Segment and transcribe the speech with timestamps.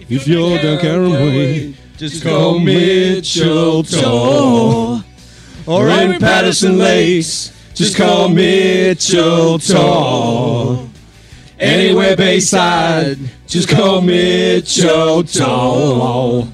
[0.00, 5.02] If you're down Carrum Way, just call Mitchell Tor.
[5.66, 10.88] Or in Patterson Lakes, just call Mitchell Tor.
[11.58, 16.48] Anywhere Bayside, just call Mitchell Tor.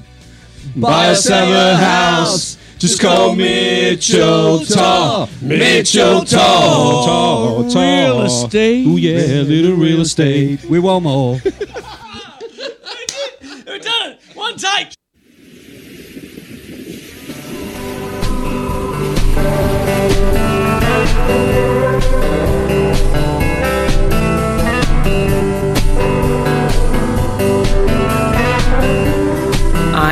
[0.75, 5.27] Buy a summer house, just call Mitchell Tor.
[5.41, 7.63] Mitchell Tor.
[7.63, 8.87] Real estate.
[8.87, 10.63] Ooh yeah, little real estate.
[10.65, 11.41] We want more.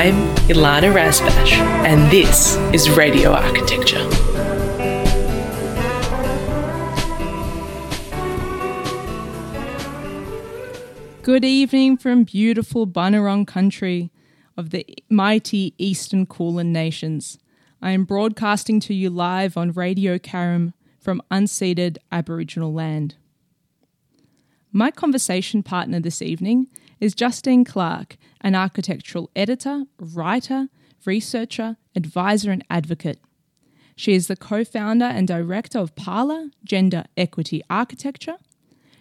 [0.01, 0.15] I'm
[0.47, 1.51] Ilana Razbash,
[1.83, 3.99] and this is Radio Architecture.
[11.21, 14.09] Good evening from beautiful Bunurong country
[14.55, 17.37] of the mighty Eastern Kulin Nations.
[17.81, 23.15] I am broadcasting to you live on Radio Karam from unceded Aboriginal land.
[24.71, 26.67] My conversation partner this evening
[26.99, 30.67] is Justine Clark, an architectural editor, writer,
[31.05, 33.19] researcher, advisor, and advocate.
[33.95, 38.37] She is the co founder and director of Parlour Gender Equity Architecture.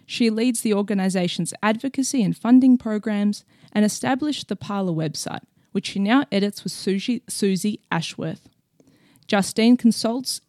[0.05, 5.99] She leads the organisation's advocacy and funding programs and established the Parlour website, which she
[5.99, 8.49] now edits with Susie, Susie Ashworth.
[9.27, 10.41] Justine consults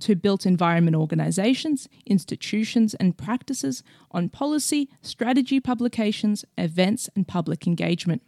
[0.00, 8.22] to built environment organisations, institutions, and practices on policy, strategy publications, events, and public engagement.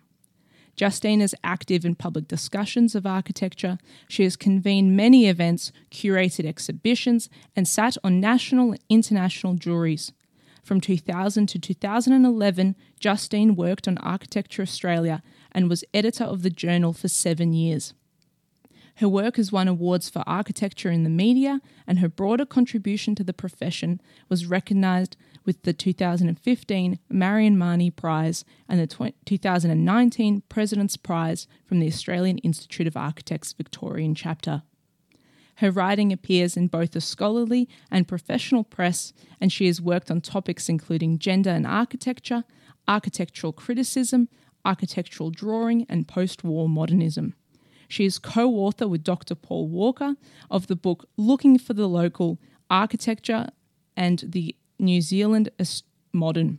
[0.74, 3.78] Justine is active in public discussions of architecture.
[4.08, 10.12] She has convened many events, curated exhibitions, and sat on national and international juries.
[10.62, 16.92] From 2000 to 2011, Justine worked on Architecture Australia and was editor of the journal
[16.92, 17.92] for seven years.
[18.96, 23.24] Her work has won awards for architecture in the media, and her broader contribution to
[23.24, 31.46] the profession was recognised with the 2015 Marion Mahony Prize and the 2019 President's Prize
[31.64, 34.62] from the Australian Institute of Architects Victorian chapter.
[35.56, 40.20] Her writing appears in both the scholarly and professional press, and she has worked on
[40.20, 42.44] topics including gender and architecture,
[42.86, 44.28] architectural criticism,
[44.64, 47.34] architectural drawing, and post war modernism.
[47.92, 49.34] She is co author with Dr.
[49.34, 50.14] Paul Walker
[50.50, 52.38] of the book Looking for the Local
[52.70, 53.48] Architecture
[53.94, 55.50] and the New Zealand
[56.10, 56.58] Modern.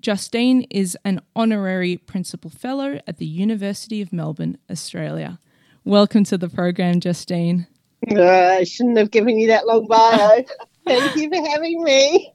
[0.00, 5.40] Justine is an honorary principal fellow at the University of Melbourne, Australia.
[5.84, 7.66] Welcome to the program, Justine.
[8.08, 10.44] Uh, I shouldn't have given you that long bio.
[10.86, 12.32] Thank you for having me.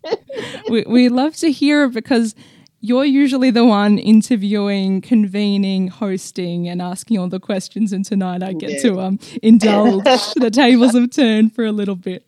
[0.69, 2.35] we, we love to hear it because
[2.85, 7.93] you're usually the one interviewing, convening, hosting, and asking all the questions.
[7.93, 8.81] And tonight I get Yeah.
[8.81, 10.03] to um, indulge.
[10.35, 12.25] the tables have turned for a little bit.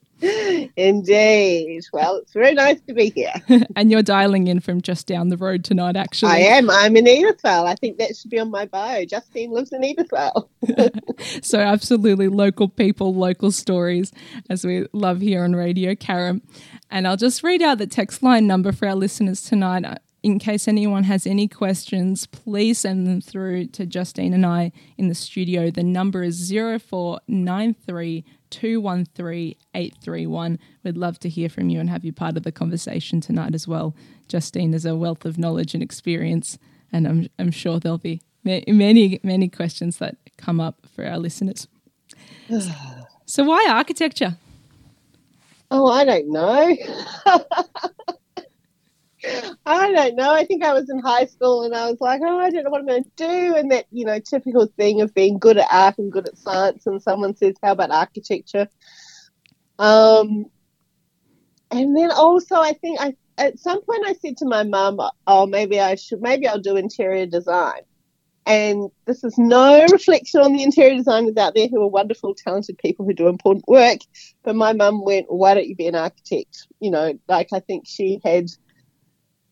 [0.78, 1.84] Indeed.
[1.92, 3.34] Well, it's very nice to be here.
[3.76, 6.32] And you're dialing in from just down the road tonight, actually.
[6.32, 6.70] I am.
[6.70, 7.66] I'm in Edithvale.
[7.66, 9.04] I think that should be on my bio.
[9.04, 10.48] Justine lives in Edithvale.
[11.42, 14.12] So, absolutely local people, local stories,
[14.50, 16.42] as we love here on Radio Karam.
[16.90, 19.86] And I'll just read out the text line number for our listeners tonight.
[20.26, 25.08] In case anyone has any questions, please send them through to Justine and I in
[25.08, 25.70] the studio.
[25.70, 30.60] The number is 0493 213 831.
[30.84, 33.68] We'd love to hear from you and have you part of the conversation tonight as
[33.68, 33.96] well.
[34.28, 36.58] Justine is a wealth of knowledge and experience,
[36.92, 41.68] and I'm, I'm sure there'll be many, many questions that come up for our listeners.
[43.28, 44.38] So, why architecture?
[45.72, 46.78] Oh, I don't know.
[49.66, 50.34] I don't know.
[50.34, 52.70] I think I was in high school and I was like, oh, I don't know
[52.70, 53.56] what I'm going to do.
[53.56, 56.86] And that, you know, typical thing of being good at art and good at science.
[56.86, 58.68] And someone says, how about architecture?
[59.80, 60.46] Um,
[61.72, 65.46] and then also, I think I at some point I said to my mum, oh,
[65.46, 67.82] maybe I should, maybe I'll do interior design.
[68.46, 72.78] And this is no reflection on the interior designers out there who are wonderful, talented
[72.78, 74.00] people who do important work.
[74.44, 76.68] But my mum went, why don't you be an architect?
[76.80, 78.48] You know, like I think she had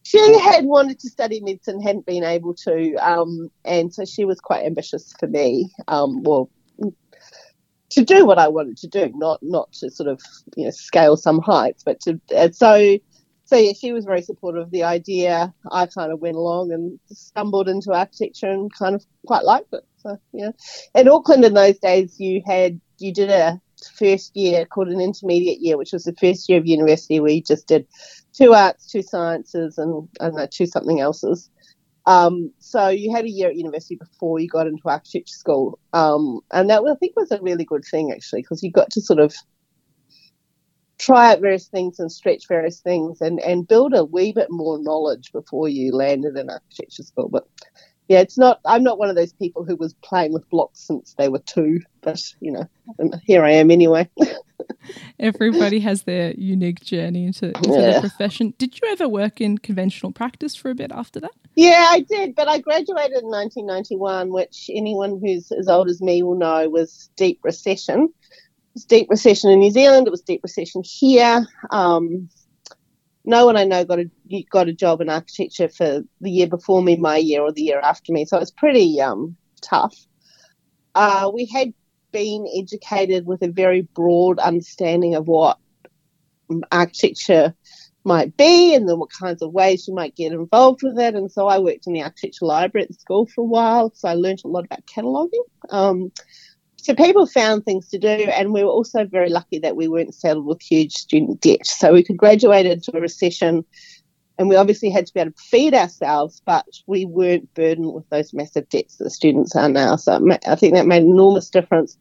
[0.04, 4.40] she had wanted to study medicine, hadn't been able to, um, and so she was
[4.40, 5.72] quite ambitious for me.
[5.88, 6.50] Um, well,
[7.92, 10.22] to do what I wanted to do, not not to sort of
[10.56, 12.20] you know scale some heights, but to
[12.52, 12.98] so
[13.46, 15.54] so yeah, she was very supportive of the idea.
[15.72, 19.86] I kind of went along and stumbled into architecture and kind of quite liked it.
[19.98, 20.52] So yeah,
[20.96, 23.62] in Auckland in those days, you had you did a
[23.96, 27.42] first year called an intermediate year, which was the first year of university where you
[27.42, 27.88] just did
[28.34, 31.50] two arts, two sciences, and I don't know, two something else's.
[32.06, 36.42] Um, so you had a year at university before you got into architecture school, um,
[36.52, 39.20] and that I think was a really good thing actually because you got to sort
[39.20, 39.34] of
[40.98, 44.80] try out various things and stretch various things and, and build a wee bit more
[44.80, 47.30] knowledge before you landed in architecture school.
[47.30, 47.48] But
[48.08, 48.60] yeah, it's not.
[48.66, 51.80] I'm not one of those people who was playing with blocks since they were two,
[52.02, 52.68] but you know,
[53.24, 54.10] here I am anyway.
[55.20, 57.94] Everybody has their unique journey into, into yeah.
[57.94, 58.54] the profession.
[58.58, 61.32] Did you ever work in conventional practice for a bit after that?
[61.56, 66.24] Yeah, I did, but I graduated in 1991, which anyone who's as old as me
[66.24, 68.04] will know was deep recession.
[68.04, 70.08] It was deep recession in New Zealand.
[70.08, 71.46] It was deep recession here.
[71.70, 72.30] Um,
[73.26, 74.10] no one I know got a
[74.50, 77.80] got a job in architecture for the year before me, my year, or the year
[77.80, 78.26] after me.
[78.26, 79.96] So it's pretty um, tough.
[80.96, 81.74] Uh, we had
[82.14, 85.58] been educated with a very broad understanding of what
[86.72, 87.54] architecture
[88.06, 91.16] might be and then what kinds of ways you might get involved with it.
[91.16, 94.14] And so I worked in the architecture library at school for a while, so I
[94.14, 95.44] learned a lot about cataloguing.
[95.70, 96.12] Um,
[96.78, 100.14] so people found things to do, and we were also very lucky that we weren't
[100.14, 101.66] saddled with huge student debt.
[101.66, 103.64] So we could graduate into a recession
[104.38, 108.10] and we obviously had to be able to feed ourselves, but we weren't burdened with
[108.10, 109.96] those massive debts that students are now.
[109.96, 111.98] So I think that made an enormous difference.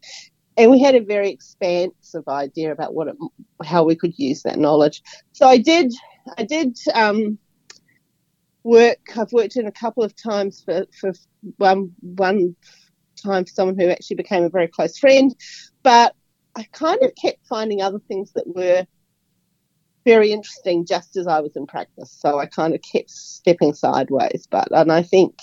[0.57, 3.15] And we had a very expansive idea about what it,
[3.63, 5.01] how we could use that knowledge.
[5.31, 5.93] So I did,
[6.37, 7.37] I did um,
[8.63, 8.99] work.
[9.15, 11.13] I've worked in a couple of times for, for
[11.57, 12.55] one one
[13.15, 15.35] time for someone who actually became a very close friend,
[15.81, 16.15] but
[16.55, 18.85] I kind of kept finding other things that were
[20.05, 22.15] very interesting just as I was in practice.
[22.19, 24.47] So I kind of kept stepping sideways.
[24.49, 25.37] But and I think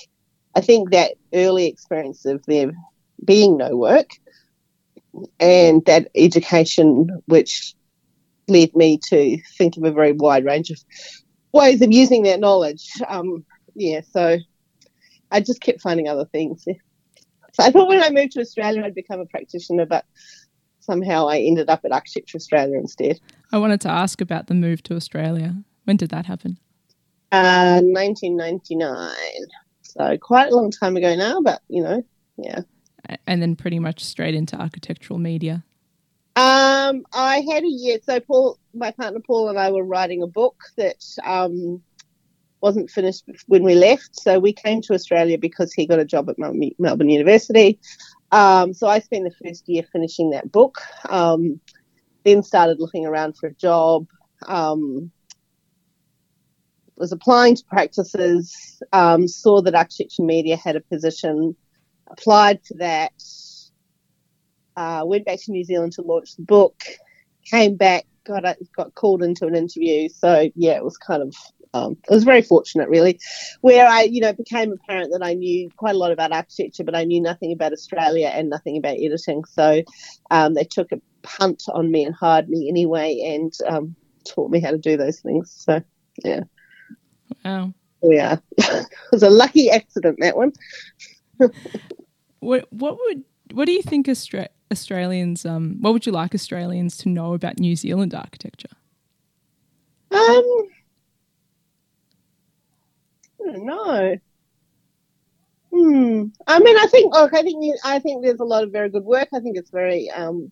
[0.55, 2.73] I think that early experience of there
[3.25, 4.11] being no work
[5.39, 7.75] and that education which
[8.49, 10.79] led me to think of a very wide range of
[11.53, 12.89] ways of using that knowledge.
[13.09, 14.39] Um, yeah, so
[15.31, 16.65] I just kept finding other things.
[17.53, 20.05] So I thought when I moved to Australia I'd become a practitioner, but
[20.81, 23.21] somehow I ended up at Architecture Australia instead.
[23.53, 25.55] I wanted to ask about the move to Australia.
[25.85, 26.59] When did that happen?
[27.33, 29.13] Uh, 1999.
[29.83, 32.05] So quite a long time ago now, but you know,
[32.37, 32.61] yeah.
[33.27, 35.65] And then pretty much straight into architectural media.
[36.37, 37.99] Um, I had a year.
[38.03, 41.83] So Paul, my partner Paul, and I were writing a book that um,
[42.61, 44.19] wasn't finished when we left.
[44.19, 47.79] So we came to Australia because he got a job at Melbourne University.
[48.33, 50.79] Um, so I spent the first year finishing that book.
[51.09, 51.61] Um,
[52.25, 54.07] then started looking around for a job.
[54.47, 55.11] Um,
[56.97, 58.83] was applying to practices.
[58.93, 61.57] Um, saw that architecture media had a position.
[62.11, 63.13] Applied for that.
[64.77, 66.83] Uh, went back to New Zealand to launch the book.
[67.47, 68.07] Came back.
[68.25, 68.45] Got
[68.77, 70.09] got called into an interview.
[70.09, 71.35] So yeah, it was kind of
[71.73, 73.21] um, I was very fortunate, really,
[73.61, 76.97] where I, you know, became apparent that I knew quite a lot about architecture, but
[76.97, 79.45] I knew nothing about Australia and nothing about editing.
[79.45, 79.83] So
[80.31, 83.95] um, they took a punt on me and hired me anyway, and um,
[84.25, 85.55] taught me how to do those things.
[85.57, 85.81] So
[86.25, 86.41] yeah.
[87.45, 87.73] Wow.
[88.03, 90.53] Yeah, it was a lucky accident that one.
[92.41, 96.97] what what would what do you think Austra- Australians um what would you like Australians
[96.99, 98.71] to know about New Zealand architecture?
[100.11, 100.69] Um
[103.45, 104.17] Know.
[105.73, 106.25] Hmm.
[106.47, 107.15] I mean, I think.
[107.15, 107.77] Look, I think.
[107.85, 109.29] I think there's a lot of very good work.
[109.35, 110.11] I think it's very.
[110.11, 110.51] Um,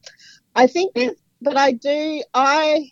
[0.55, 0.95] I think,
[1.41, 2.23] but I do.
[2.35, 2.91] I.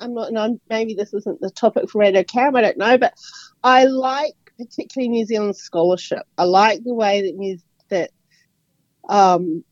[0.00, 0.32] I'm not.
[0.32, 2.56] No, maybe this isn't the topic for Radio Cam.
[2.56, 3.14] I don't know, but
[3.62, 6.22] I like particularly New Zealand scholarship.
[6.36, 7.58] I like the way that New
[7.90, 8.10] that
[9.08, 9.64] um,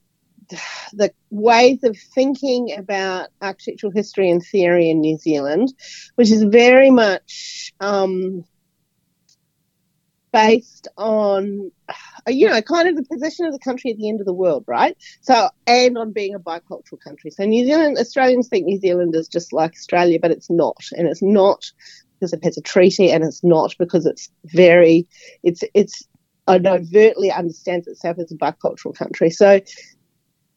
[0.92, 5.73] the ways of thinking about architectural history and theory in New Zealand,
[6.14, 8.44] which is very much um,
[10.33, 11.71] based on,
[12.26, 14.64] you know, kind of the position of the country at the end of the world,
[14.66, 14.97] right?
[15.21, 17.30] So, and on being a bicultural country.
[17.30, 20.85] So, New Zealand, Australians think New Zealand is just like Australia, but it's not.
[20.92, 21.64] And it's not
[22.18, 25.06] because it has a treaty, and it's not because it's very,
[25.42, 26.06] it's, it's,
[26.49, 29.30] it overtly understands itself as a bicultural country.
[29.30, 29.61] So,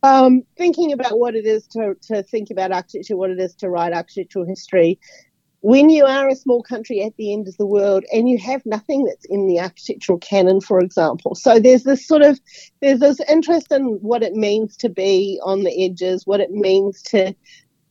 [0.01, 3.69] um, thinking about what it is to, to think about architecture, what it is to
[3.69, 4.99] write architectural history,
[5.61, 8.65] when you are a small country at the end of the world and you have
[8.65, 11.35] nothing that's in the architectural canon, for example.
[11.35, 12.39] So there's this sort of
[12.81, 17.01] there's this interest in what it means to be on the edges, what it means
[17.03, 17.35] to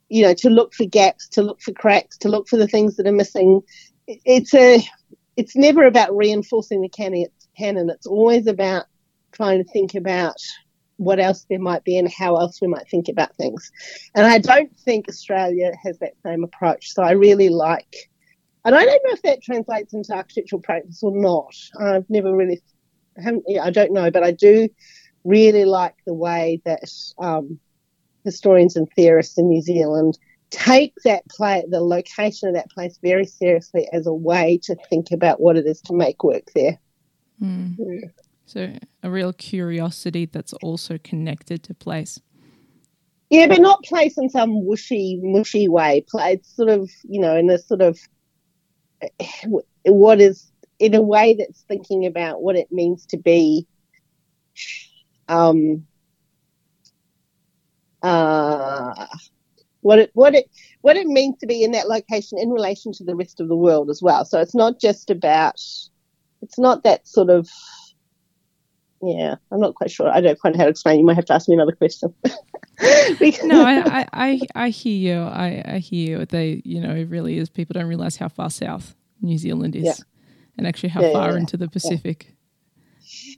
[0.08, 2.96] you know to look for gaps, to look for cracks, to look for the things
[2.96, 3.60] that are missing.
[4.06, 4.82] It's a
[5.36, 7.26] it's never about reinforcing the canon.
[7.56, 7.90] Canon.
[7.90, 8.86] It's always about
[9.32, 10.36] trying to think about
[10.98, 13.70] what else there might be and how else we might think about things.
[14.14, 16.92] And I don't think Australia has that same approach.
[16.92, 18.10] So I really like,
[18.64, 21.54] and I don't know if that translates into architectural practice or not.
[21.80, 22.60] I've never really,
[23.16, 24.68] I haven't, yeah, I don't know, but I do
[25.24, 26.82] really like the way that
[27.18, 27.60] um,
[28.24, 30.18] historians and theorists in New Zealand
[30.50, 35.12] take that place, the location of that place, very seriously as a way to think
[35.12, 36.78] about what it is to make work there.
[37.40, 37.76] Mm.
[37.78, 38.08] Yeah.
[38.48, 42.18] So a real curiosity that's also connected to place.
[43.28, 46.02] Yeah, but not place in some whooshy, mushy way.
[46.08, 47.98] Play sort of, you know, in a sort of
[49.84, 53.66] what is in a way that's thinking about what it means to be
[55.28, 55.86] um
[58.02, 59.06] uh
[59.82, 60.50] what it what it
[60.80, 63.56] what it means to be in that location in relation to the rest of the
[63.56, 64.24] world as well.
[64.24, 65.60] So it's not just about
[66.40, 67.46] it's not that sort of
[69.02, 70.08] yeah, I'm not quite sure.
[70.08, 70.98] I don't quite know how to explain.
[70.98, 72.12] You might have to ask me another question.
[73.44, 75.22] no, I, I, I, hear you.
[75.22, 76.26] I, I hear you.
[76.26, 77.48] They, you know, it really is.
[77.48, 79.94] People don't realize how far south New Zealand is, yeah.
[80.56, 82.34] and actually how yeah, far yeah, into the Pacific.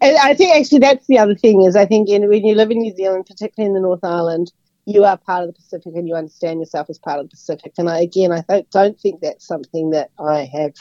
[0.01, 2.71] And I think actually that's the other thing is I think in, when you live
[2.71, 4.51] in New Zealand, particularly in the North Island,
[4.87, 7.73] you are part of the Pacific and you understand yourself as part of the Pacific.
[7.79, 10.73] And I, again, I don't think that's something that I have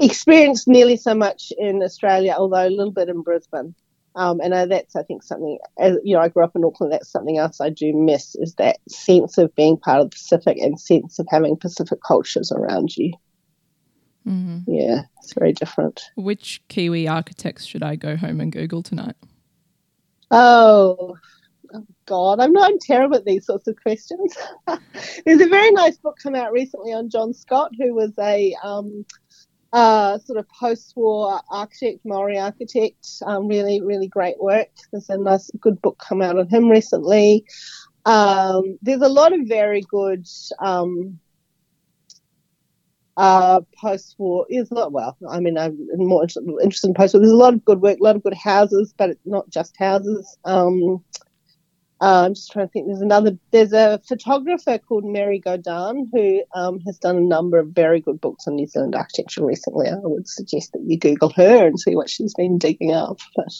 [0.00, 3.74] experienced nearly so much in Australia, although a little bit in Brisbane.
[4.16, 6.92] Um, and uh, that's, I think, something, as, you know, I grew up in Auckland,
[6.92, 10.58] that's something else I do miss is that sense of being part of the Pacific
[10.58, 13.12] and sense of having Pacific cultures around you.
[14.26, 14.70] Mm-hmm.
[14.70, 16.02] Yeah, it's very different.
[16.16, 19.16] Which Kiwi architects should I go home and Google tonight?
[20.30, 21.16] Oh,
[21.72, 24.36] oh God, I'm not I'm terrible at these sorts of questions.
[25.24, 29.06] There's a very nice book come out recently on John Scott, who was a um,
[29.72, 33.06] uh, sort of post-war architect, Maori architect.
[33.24, 34.68] Um, really, really great work.
[34.90, 37.44] There's a nice, good book come out on him recently.
[38.04, 40.26] Um, there's a lot of very good
[40.58, 41.20] um,
[43.16, 44.46] uh, post-war.
[44.48, 44.92] There's lot.
[44.92, 46.44] Well, I mean, I'm more interested
[46.88, 47.20] in post-war.
[47.20, 49.76] There's a lot of good work, a lot of good houses, but it's not just
[49.76, 50.36] houses.
[50.44, 51.04] Um,
[52.00, 52.86] uh, I'm just trying to think.
[52.86, 53.36] There's another.
[53.50, 58.20] There's a photographer called Mary Gaudin who um, has done a number of very good
[58.20, 59.88] books on New Zealand architecture recently.
[59.88, 63.18] I would suggest that you Google her and see what she's been digging up.
[63.36, 63.52] But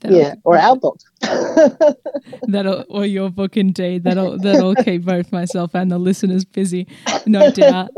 [0.00, 0.98] that'll, yeah, or our book.
[2.42, 4.04] that'll or your book indeed.
[4.04, 6.86] That'll that'll keep both myself and the listeners busy,
[7.24, 7.88] no doubt.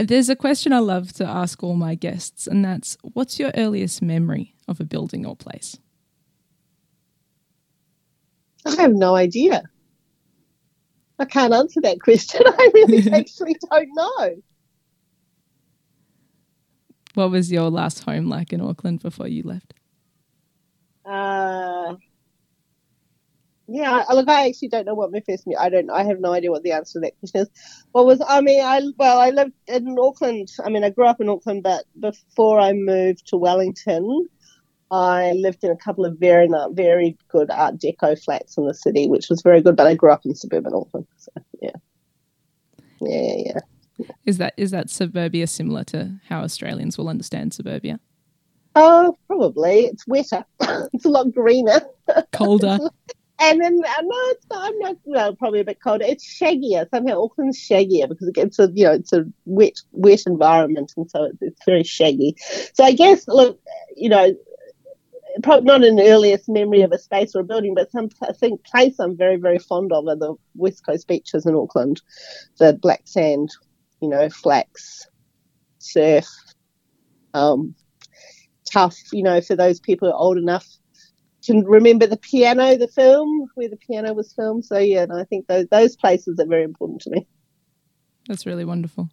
[0.00, 4.02] There's a question I love to ask all my guests, and that's what's your earliest
[4.02, 5.78] memory of a building or place?
[8.66, 9.62] I have no idea.
[11.18, 12.42] I can't answer that question.
[12.46, 14.42] I really actually don't know.
[17.14, 19.74] What was your last home like in Auckland before you left?
[21.04, 21.96] Uh,
[23.66, 25.44] yeah, look, I actually don't know what my first.
[25.58, 25.90] I don't.
[25.90, 27.48] I have no idea what the answer to that question is.
[27.92, 28.22] What was?
[28.26, 30.48] I mean, I well, I lived in Auckland.
[30.64, 34.28] I mean, I grew up in Auckland, but before I moved to Wellington,
[34.90, 39.06] I lived in a couple of very very good Art Deco flats in the city,
[39.06, 39.76] which was very good.
[39.76, 41.70] But I grew up in suburban Auckland, so yeah,
[43.00, 44.06] yeah, yeah.
[44.24, 48.00] Is that is that suburbia similar to how Australians will understand suburbia?
[48.74, 49.86] Oh, probably.
[49.86, 50.44] It's wetter.
[50.92, 51.80] it's a lot greener.
[52.32, 52.78] Colder.
[53.40, 54.68] and then uh, no, it's not.
[54.68, 54.96] I'm not.
[55.04, 56.04] Well, probably a bit colder.
[56.04, 56.88] It's shaggier.
[56.90, 61.10] Somehow Auckland's shaggier because it gets a you know it's a wet wet environment, and
[61.10, 62.36] so it's, it's very shaggy.
[62.74, 63.58] So I guess look,
[63.96, 64.34] you know,
[65.42, 68.64] probably not an earliest memory of a space or a building, but some I think
[68.64, 72.00] place I'm very very fond of are the West Coast beaches in Auckland,
[72.58, 73.50] the black sand,
[74.00, 75.06] you know, flax,
[75.78, 76.26] surf,
[77.34, 77.74] um,
[78.70, 78.96] tough.
[79.12, 80.66] You know, for those people who are old enough
[81.42, 84.64] to remember the piano, the film where the piano was filmed.
[84.64, 87.26] So yeah, and I think those those places are very important to me.
[88.28, 89.08] That's really wonderful.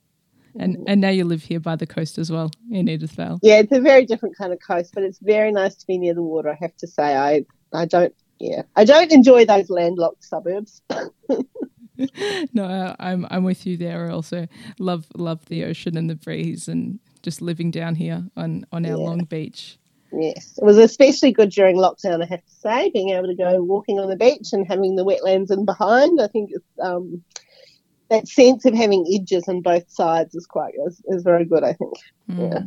[0.60, 3.40] And and now you live here by the coast as well in Edithvale.
[3.42, 6.14] Yeah, it's a very different kind of coast, but it's very nice to be near
[6.14, 6.50] the water.
[6.50, 10.82] I have to say, I I don't yeah I don't enjoy those landlocked suburbs.
[12.54, 14.08] no, I'm I'm with you there.
[14.08, 14.48] I also
[14.80, 18.92] love love the ocean and the breeze and just living down here on on our
[18.92, 18.98] yeah.
[18.98, 19.78] long beach.
[20.18, 22.24] Yes, it was especially good during lockdown.
[22.24, 25.04] I have to say, being able to go walking on the beach and having the
[25.04, 26.22] wetlands in behind.
[26.22, 27.22] I think it's um,
[28.10, 31.64] that sense of having edges on both sides is quite is, is very good.
[31.64, 31.94] I think.
[32.30, 32.52] Mm.
[32.52, 32.62] Yeah.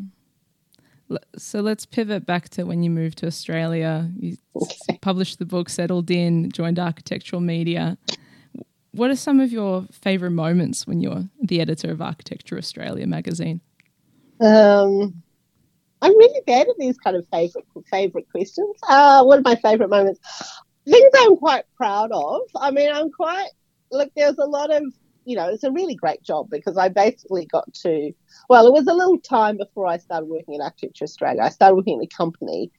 [1.39, 4.11] So let's pivot back to when you moved to Australia.
[4.19, 4.99] You okay.
[5.01, 7.97] published the book, settled in, joined architectural media.
[8.93, 13.61] What are some of your favourite moments when you're the editor of Architecture Australia magazine?
[14.41, 15.23] Um,
[16.03, 18.77] I'm really bad at these kind of favorite favorite questions.
[18.89, 20.21] Uh, what are my favorite moments?
[20.85, 22.43] Things I'm quite proud of.
[22.57, 23.49] I mean, I'm quite
[23.91, 24.11] look.
[24.17, 24.83] There's a lot of
[25.29, 28.13] you know, it's a really great job because I basically got to,
[28.49, 31.43] well, it was a little time before I started working at Architecture Australia.
[31.43, 32.73] I started working in the company,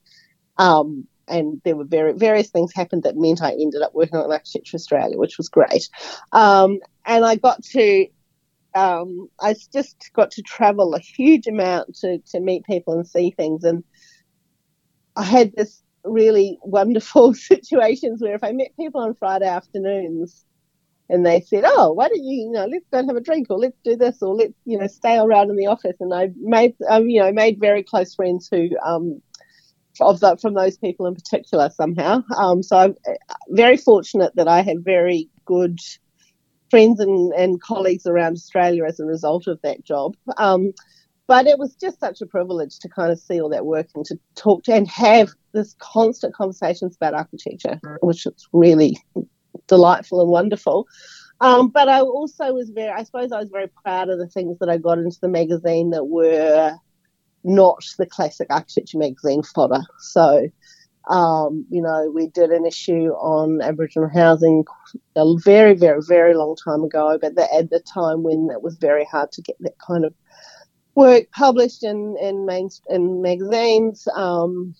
[0.58, 4.32] um, and there were very, various things happened that meant I ended up working on
[4.32, 5.88] Architecture Australia, which was great.
[6.32, 8.06] Um, and I got to,
[8.74, 13.30] um, I just got to travel a huge amount to, to meet people and see
[13.30, 13.62] things.
[13.62, 13.84] And
[15.14, 20.44] I had this really wonderful situations where if I met people on Friday afternoons
[21.10, 23.48] and they said, "Oh, why don't you, you know, let's go and have a drink,
[23.50, 26.30] or let's do this, or let's, you know, stay around in the office," and I
[26.36, 29.20] made, um, you know, made very close friends who, um,
[30.00, 32.22] of the, from those people in particular somehow.
[32.36, 33.12] Um, so I'm uh,
[33.50, 35.78] very fortunate that I had very good
[36.70, 40.16] friends and, and colleagues around Australia as a result of that job.
[40.36, 40.72] Um,
[41.26, 44.04] but it was just such a privilege to kind of see all that work and
[44.06, 48.96] to talk to and have this constant conversations about architecture, which is really
[49.66, 50.86] delightful and wonderful.
[51.40, 54.58] Um, but I also was very, I suppose I was very proud of the things
[54.58, 56.76] that I got into the magazine that were
[57.44, 59.80] not the classic architecture magazine fodder.
[60.00, 60.48] So,
[61.08, 64.64] um, you know, we did an issue on Aboriginal housing
[65.16, 68.76] a very, very, very long time ago, but the, at the time when it was
[68.76, 70.12] very hard to get that kind of
[70.94, 74.06] work published in in main in magazines.
[74.14, 74.74] Um,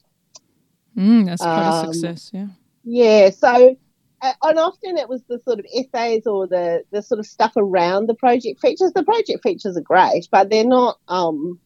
[0.96, 2.48] Mm, that's quite a Um, success, yeah.
[2.84, 3.76] yeah, so
[4.22, 8.06] and often it was the sort of essays or the the sort of stuff around
[8.06, 8.92] the project features.
[8.92, 10.98] The project features are great, but they're not.
[11.08, 11.58] Um,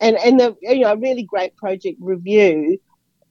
[0.00, 2.78] and and the you know a really great project review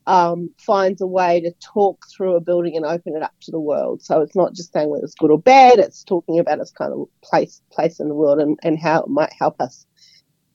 [0.07, 3.59] um, finds a way to talk through a building and open it up to the
[3.59, 4.01] world.
[4.01, 5.79] So it's not just saying whether it's good or bad.
[5.79, 9.09] It's talking about its kind of place place in the world and, and how it
[9.09, 9.85] might help us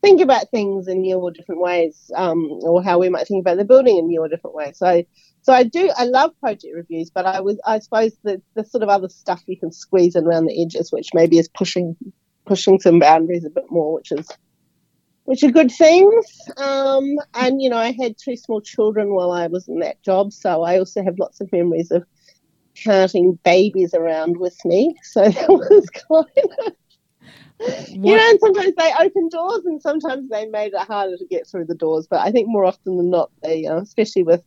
[0.07, 3.57] think about things in new or different ways, um, or how we might think about
[3.57, 4.79] the building in new or different ways.
[4.79, 5.03] So,
[5.43, 8.85] so I do, I love project reviews, but I was, I suppose the, the sort
[8.85, 11.97] of other stuff you can squeeze in around the edges, which maybe is pushing,
[12.47, 14.29] pushing some boundaries a bit more, which is,
[15.25, 16.25] which are good things.
[16.57, 20.33] Um, and you know, I had two small children while I was in that job,
[20.33, 22.05] so I also have lots of memories of
[22.85, 24.95] carting babies around with me.
[25.03, 26.73] So that was kind of
[27.89, 31.47] you know, and sometimes they open doors and sometimes they made it harder to get
[31.47, 32.07] through the doors.
[32.09, 34.43] But I think more often than not, they, uh, especially with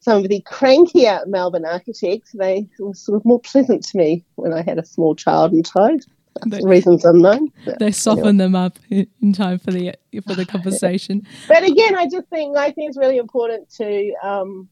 [0.00, 4.52] some of the crankier Melbourne architects, they were sort of more pleasant to me when
[4.52, 5.98] I had a small child in tow.
[6.46, 7.48] They- For reasons unknown.
[7.78, 9.94] They soften them up in in time for the
[10.26, 11.26] for the conversation.
[11.48, 14.14] but again, I just think I think it's really important to.
[14.22, 14.68] Um,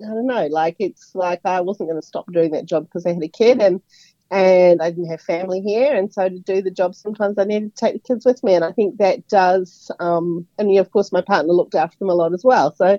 [0.00, 3.06] I don't know, like it's like I wasn't going to stop doing that job because
[3.06, 3.80] I had a kid and
[4.32, 7.76] and I didn't have family here, and so to do the job, sometimes I needed
[7.76, 9.90] to take the kids with me, and I think that does.
[10.00, 12.74] Um, and yeah, of course, my partner looked after them a lot as well.
[12.74, 12.98] So,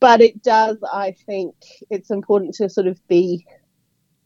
[0.00, 0.78] but it does.
[0.92, 1.54] I think
[1.88, 3.46] it's important to sort of be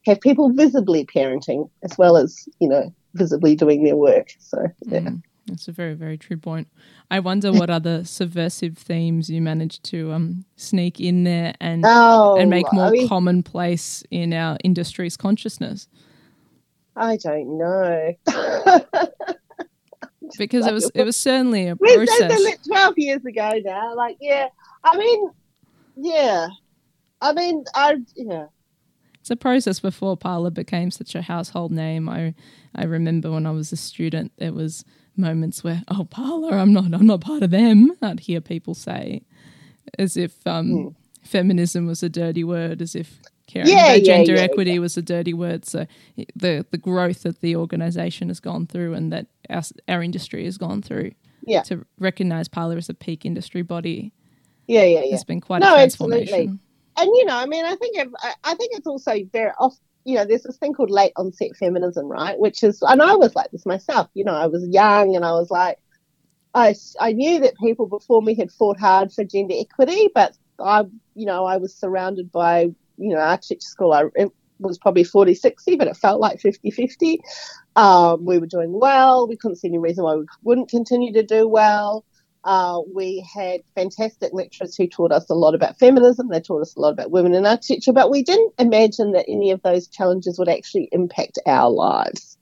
[0.06, 4.28] have people visibly parenting as well as you know visibly doing their work.
[4.38, 5.00] So yeah.
[5.00, 6.68] Mm, that's a very very true point.
[7.10, 12.36] I wonder what other subversive themes you managed to um, sneak in there and Oh,
[12.38, 15.86] and make more I mean, commonplace in our industry's consciousness.
[16.96, 18.14] I don't know.
[20.38, 22.42] Because it was it was certainly a process.
[22.66, 23.94] 12 years ago now.
[23.94, 24.48] Like, yeah.
[24.82, 25.30] I mean,
[25.96, 26.48] yeah.
[27.20, 28.46] I mean, I, yeah.
[29.20, 32.08] It's a process before Parlour became such a household name.
[32.08, 32.34] I
[32.74, 34.84] I remember when I was a student, there was
[35.16, 37.92] moments where, oh, Parlour, I'm not, I'm not part of them.
[38.02, 39.22] I'd hear people say,
[39.98, 40.88] as if um, Hmm.
[41.22, 45.02] feminism was a dirty word, as if caring Yeah, yeah, gender yeah, equity was a
[45.02, 45.64] dirty word.
[45.64, 45.86] So
[46.34, 50.58] the the growth that the organisation has gone through and that our, our industry has
[50.58, 51.12] gone through
[51.46, 51.62] Yeah.
[51.62, 54.12] to recognise Parlour as a peak industry body
[54.66, 55.14] Yeah, yeah, yeah.
[55.14, 56.50] It's been quite No, a absolutely.
[56.98, 60.14] And, you know, I mean, I think, I- I think it's also very off, you
[60.14, 62.38] know, there's this thing called late onset feminism, right?
[62.38, 65.32] Which is, and I was like this myself, you know, I was young and I
[65.32, 65.78] was like,
[66.54, 70.84] I, I knew that people before me had fought hard for gender equity, but I,
[71.16, 73.92] you know, I was surrounded by, you know, architecture school.
[73.92, 77.20] I, it was probably 40 60, but it felt like 50 50.
[77.74, 79.26] Um, we were doing well.
[79.26, 82.04] We couldn't see any reason why we wouldn't continue to do well.
[82.44, 86.28] Uh, we had fantastic lecturers who taught us a lot about feminism.
[86.28, 89.50] They taught us a lot about women in architecture, but we didn't imagine that any
[89.50, 92.38] of those challenges would actually impact our lives.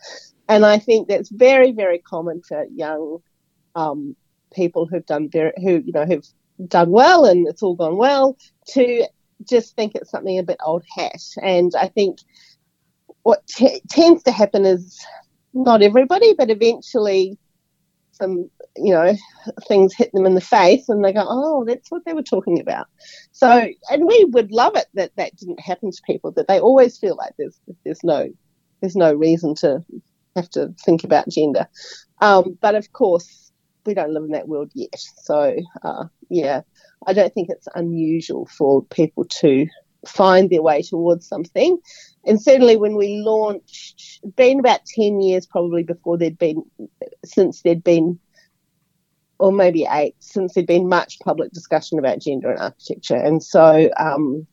[0.47, 3.21] And I think that's very, very common for young
[3.75, 4.15] um,
[4.53, 6.27] people who've done very, who you know who've
[6.69, 8.37] done well and it's all gone well
[8.69, 9.07] to
[9.49, 11.23] just think it's something a bit old hat.
[11.43, 12.19] And I think
[13.23, 15.05] what t- tends to happen is
[15.53, 17.39] not everybody, but eventually
[18.13, 19.13] some you know
[19.67, 22.61] things hit them in the face and they go oh that's what they were talking
[22.61, 22.87] about
[23.33, 26.97] so and we would love it that that didn't happen to people that they always
[26.97, 28.29] feel like there's there's no
[28.81, 29.85] there's no reason to
[30.37, 31.67] have to think about gender.
[32.21, 33.44] Um, but of course,
[33.87, 34.99] we don't live in that world yet.
[35.23, 36.63] So, uh, yeah,
[37.07, 39.67] I don't think it's unusual for people to
[40.07, 41.79] find their way towards something.
[42.25, 46.63] And certainly when we launched, it'd been about 10 years probably before there'd been,
[47.25, 48.19] since there'd been,
[49.39, 53.17] or maybe eight, since there'd been much public discussion about gender and architecture.
[53.17, 54.47] And so um,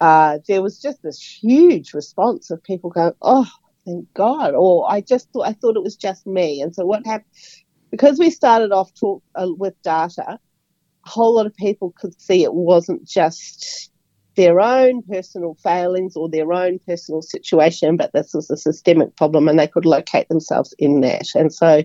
[0.00, 3.46] uh, there was just this huge response of people going, oh,
[3.86, 4.54] thank God.
[4.54, 6.60] Or I just thought, I thought it was just me.
[6.60, 7.30] And so what happened,
[7.90, 10.38] because we started off talk uh, with data,
[11.06, 13.90] a whole lot of people could see it wasn't just
[14.36, 19.48] their own personal failings or their own personal situation, but this was a systemic problem
[19.48, 21.26] and they could locate themselves in that.
[21.34, 21.82] And so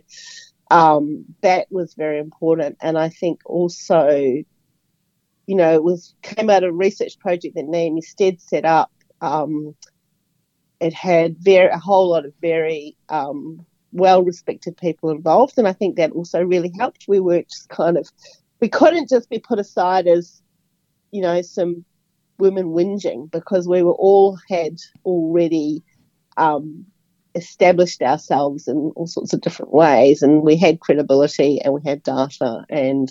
[0.69, 2.77] um, that was very important.
[2.81, 4.09] And I think also,
[5.47, 8.91] you know, it was came out of a research project that Naomi Stead set up.
[9.21, 9.75] Um,
[10.79, 15.73] it had very a whole lot of very um, well respected people involved, and I
[15.73, 17.05] think that also really helped.
[17.07, 18.09] We were just kind of
[18.59, 20.41] we couldn't just be put aside as
[21.11, 21.85] you know some
[22.39, 25.83] women whinging because we were all had already
[26.37, 26.85] um,
[27.35, 32.03] established ourselves in all sorts of different ways, and we had credibility and we had
[32.03, 33.09] data, and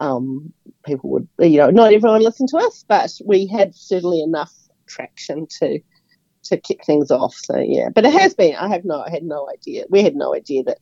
[0.00, 0.52] um,
[0.84, 4.52] people would, you know, not everyone listened to us, but we had certainly enough
[4.86, 5.80] traction to
[6.44, 7.34] to kick things off.
[7.34, 8.54] So yeah, but it has been.
[8.54, 9.84] I have no, I had no idea.
[9.90, 10.78] We had no idea that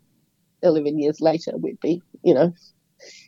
[0.62, 2.52] eleven years later we'd be, you know,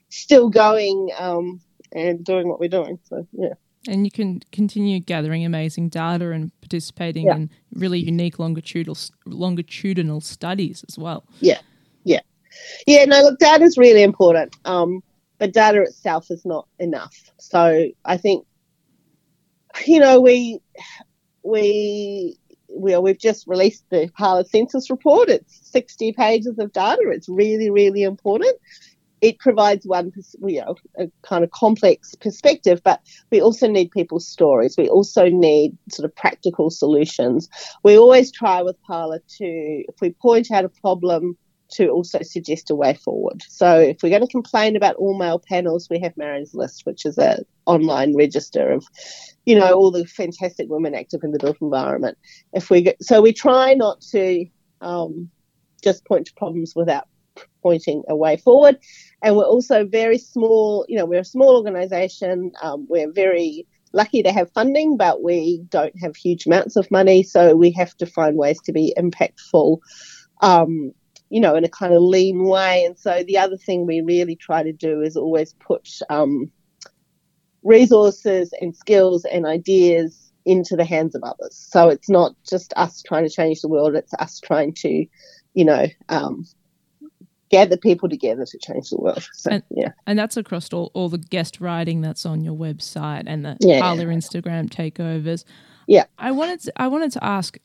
[0.08, 1.60] still going um,
[1.92, 2.98] and doing what we're doing.
[3.04, 3.54] So yeah.
[3.86, 7.36] And you can continue gathering amazing data and participating Yeah.
[7.36, 11.24] in really unique longitudinal longitudinal studies as well.
[11.40, 11.60] Yeah,
[12.04, 12.20] yeah,
[12.86, 13.04] yeah.
[13.04, 15.02] No, look, data is really important, um,
[15.38, 17.14] but data itself is not enough.
[17.38, 18.44] So I think,
[19.86, 20.60] you know, we
[21.48, 25.28] we we we've just released the Parlour census report.
[25.28, 27.02] It's sixty pages of data.
[27.06, 28.56] It's really really important.
[29.20, 30.12] It provides one,
[30.46, 33.00] you know, a kind of complex perspective, but
[33.32, 34.76] we also need people's stories.
[34.78, 37.48] We also need sort of practical solutions.
[37.82, 39.44] We always try with Parlour to,
[39.88, 41.37] if we point out a problem,
[41.70, 43.42] to also suggest a way forward.
[43.48, 47.04] So if we're going to complain about all male panels, we have Marion's List, which
[47.04, 48.87] is an online register of,
[49.48, 52.18] you know, all the fantastic women active in the built environment.
[52.52, 54.44] If we get, so we try not to
[54.82, 55.30] um,
[55.82, 57.08] just point to problems without
[57.62, 58.76] pointing a way forward.
[59.22, 62.52] And we're also very small, you know, we're a small organisation.
[62.61, 67.22] Um, we're very lucky to have funding, but we don't have huge amounts of money.
[67.22, 69.78] So we have to find ways to be impactful,
[70.42, 70.92] um,
[71.30, 72.84] you know, in a kind of lean way.
[72.84, 76.50] And so the other thing we really try to do is always put um,
[77.62, 81.54] resources and skills and ideas into the hands of others.
[81.54, 85.04] So it's not just us trying to change the world, it's us trying to,
[85.54, 86.46] you know, um,
[87.50, 89.26] gather people together to change the world.
[89.32, 89.92] So, And- yeah.
[90.06, 93.80] And that's across all, all the guest writing that's on your website and the Yeah.
[93.80, 95.44] Parlour Instagram takeovers.
[95.86, 96.04] Yeah.
[96.18, 97.58] I wanted to, I wanted to ask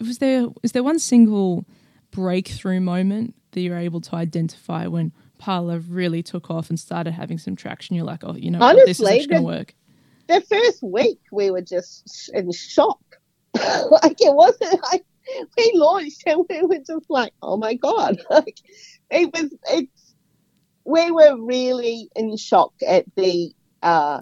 [0.00, 1.64] was there is there one single
[2.10, 5.12] breakthrough moment that you're able to identify when
[5.42, 7.96] Parlour really took off and started having some traction?
[7.96, 9.74] You're like, oh, you know, what, this is actually going to work.
[10.28, 13.00] the first week we were just in shock.
[13.54, 15.04] like it wasn't like
[15.56, 18.22] we launched and we were just like, oh my god!
[18.30, 18.56] Like
[19.10, 19.52] it was.
[19.68, 20.14] It's
[20.84, 23.52] we were really in shock at the
[23.82, 24.20] uh,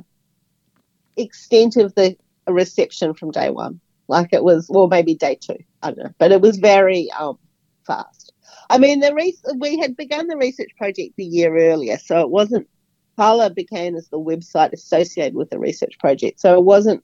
[1.18, 3.78] extent of the reception from day one.
[4.08, 5.58] Like it was, well, maybe day two.
[5.82, 7.38] I don't know, but it was very um,
[7.86, 8.29] fast.
[8.70, 12.30] I mean, the re- we had begun the research project the year earlier, so it
[12.30, 12.68] wasn't
[13.16, 16.40] Parlour began as the website associated with the research project.
[16.40, 17.02] So it wasn't,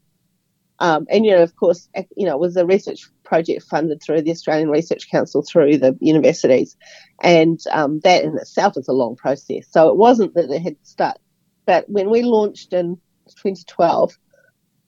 [0.79, 4.23] um, and you know, of course, you know, it was a research project funded through
[4.23, 6.77] the Australian Research Council through the universities,
[7.21, 9.67] and um, that in itself is a long process.
[9.69, 11.21] So it wasn't that it had started,
[11.67, 14.17] but when we launched in 2012,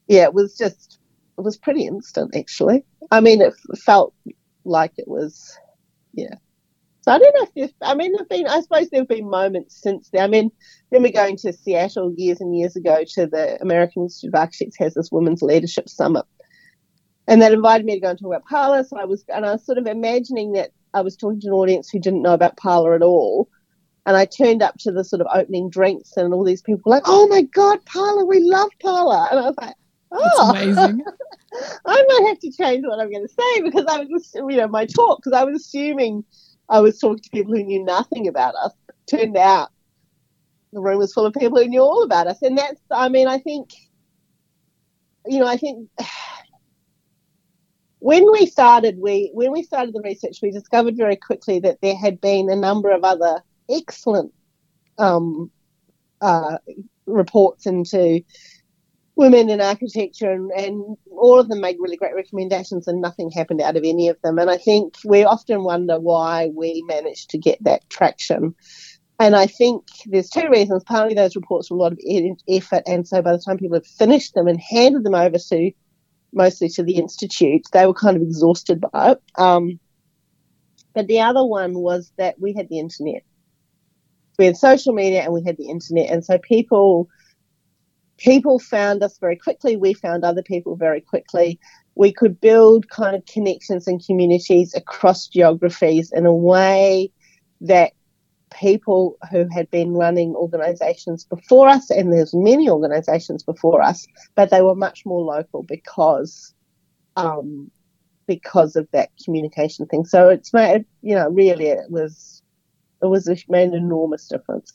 [0.07, 1.01] yeah, it was just,
[1.37, 2.85] it was pretty instant actually.
[3.11, 4.15] I mean, it felt
[4.65, 5.59] like it was,
[6.13, 6.37] yeah.
[7.09, 9.81] So I don't know if there's, I mean, there've been, I suppose there've been moments
[9.81, 10.25] since then.
[10.25, 10.51] I mean,
[10.91, 14.93] remember going to Seattle years and years ago to the American Institute of Architects has
[14.93, 16.27] this women's leadership summit.
[17.27, 18.85] And that invited me to go and talk about Parlour.
[18.85, 21.55] So I was, and I was sort of imagining that I was talking to an
[21.55, 23.49] audience who didn't know about Parlour at all.
[24.05, 26.97] And I turned up to the sort of opening drinks and all these people were
[26.97, 29.29] like, oh my God, Parlour, we love Parlour.
[29.31, 29.75] And I was like,
[30.13, 30.19] oh.
[30.19, 31.05] That's oh, amazing.
[31.87, 34.69] I might have to change what I'm going to say because I was you know,
[34.69, 36.23] my talk, because I was assuming
[36.69, 38.73] I was talking to people who knew nothing about us.
[39.07, 39.71] Turned out
[40.73, 42.39] the room was full of people who knew all about us.
[42.43, 43.71] And that's, I mean, I think,
[45.27, 45.89] you know, I think
[48.01, 51.97] when we started, we when we started the research, we discovered very quickly that there
[51.97, 54.33] had been a number of other excellent
[54.99, 55.51] um,
[56.21, 56.59] uh,
[57.07, 58.23] reports into
[59.19, 63.61] women in architecture, and, and all of them made really great recommendations, and nothing happened
[63.61, 64.39] out of any of them.
[64.39, 68.55] And I think we often wonder why we managed to get that traction.
[69.19, 70.85] And I think there's two reasons.
[70.85, 71.99] Partly those reports were a lot of
[72.49, 75.73] effort, and so by the time people had finished them and handed them over to
[76.33, 79.23] mostly to the institute, they were kind of exhausted by it.
[79.35, 79.81] Um,
[80.95, 83.25] but the other one was that we had the internet.
[84.39, 87.09] We had social media and we had the internet, and so people
[88.19, 89.77] people found us very quickly.
[89.77, 91.59] We found other people very quickly.
[91.95, 97.11] We could build kind of connections and communities across geographies in a way
[97.63, 97.93] that
[98.51, 104.51] people who had been running organizations before us, and there's many organizations before us, but
[104.51, 106.55] they were much more local because
[107.17, 107.71] um,
[108.27, 110.05] because of that communication thing.
[110.05, 112.43] So it's made, you know, really it was
[113.03, 114.73] it was a, made an enormous difference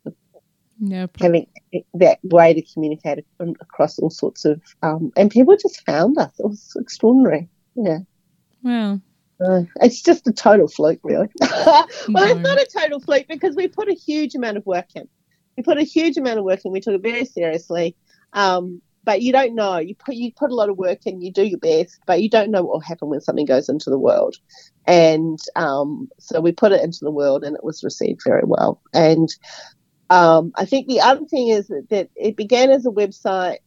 [0.85, 1.47] yeah, having
[1.93, 6.31] that way to communicate across all sorts of, um, and people just found us.
[6.39, 7.47] It was extraordinary.
[7.75, 7.99] Yeah.
[8.61, 8.99] Wow.
[9.43, 11.27] Uh, it's just a total fluke, really.
[11.41, 12.23] well, no.
[12.23, 15.07] it's not a total fluke because we put a huge amount of work in.
[15.57, 16.71] We put a huge amount of work in.
[16.71, 17.95] We took it very seriously.
[18.33, 19.77] Um, but you don't know.
[19.77, 21.21] You put you put a lot of work in.
[21.21, 23.89] You do your best, but you don't know what will happen when something goes into
[23.89, 24.37] the world.
[24.85, 28.81] And um, so we put it into the world, and it was received very well.
[28.93, 29.29] And
[30.13, 33.57] um, I think the other thing is that, it began as a website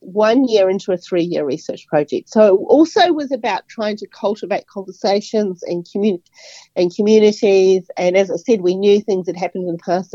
[0.00, 2.28] one year into a three year research project.
[2.28, 6.22] So it also was about trying to cultivate conversations and, commun-
[6.76, 7.90] and communities.
[7.96, 10.14] And as I said, we knew things had happened in the past.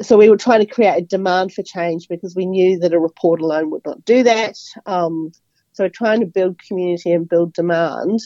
[0.00, 2.98] So we were trying to create a demand for change because we knew that a
[2.98, 4.56] report alone would not do that.
[4.86, 5.30] Um,
[5.74, 8.20] so we're trying to build community and build demand.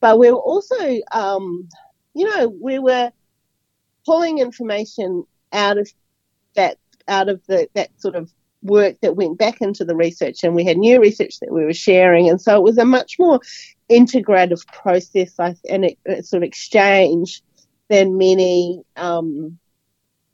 [0.00, 1.68] But we were also, um,
[2.14, 3.12] you know, we were
[4.06, 5.90] pulling information out of
[6.54, 10.54] that out of the that sort of work that went back into the research and
[10.54, 13.40] we had new research that we were sharing and so it was a much more
[13.90, 15.34] integrative process
[15.68, 17.42] and a, sort of exchange
[17.88, 19.58] than many um,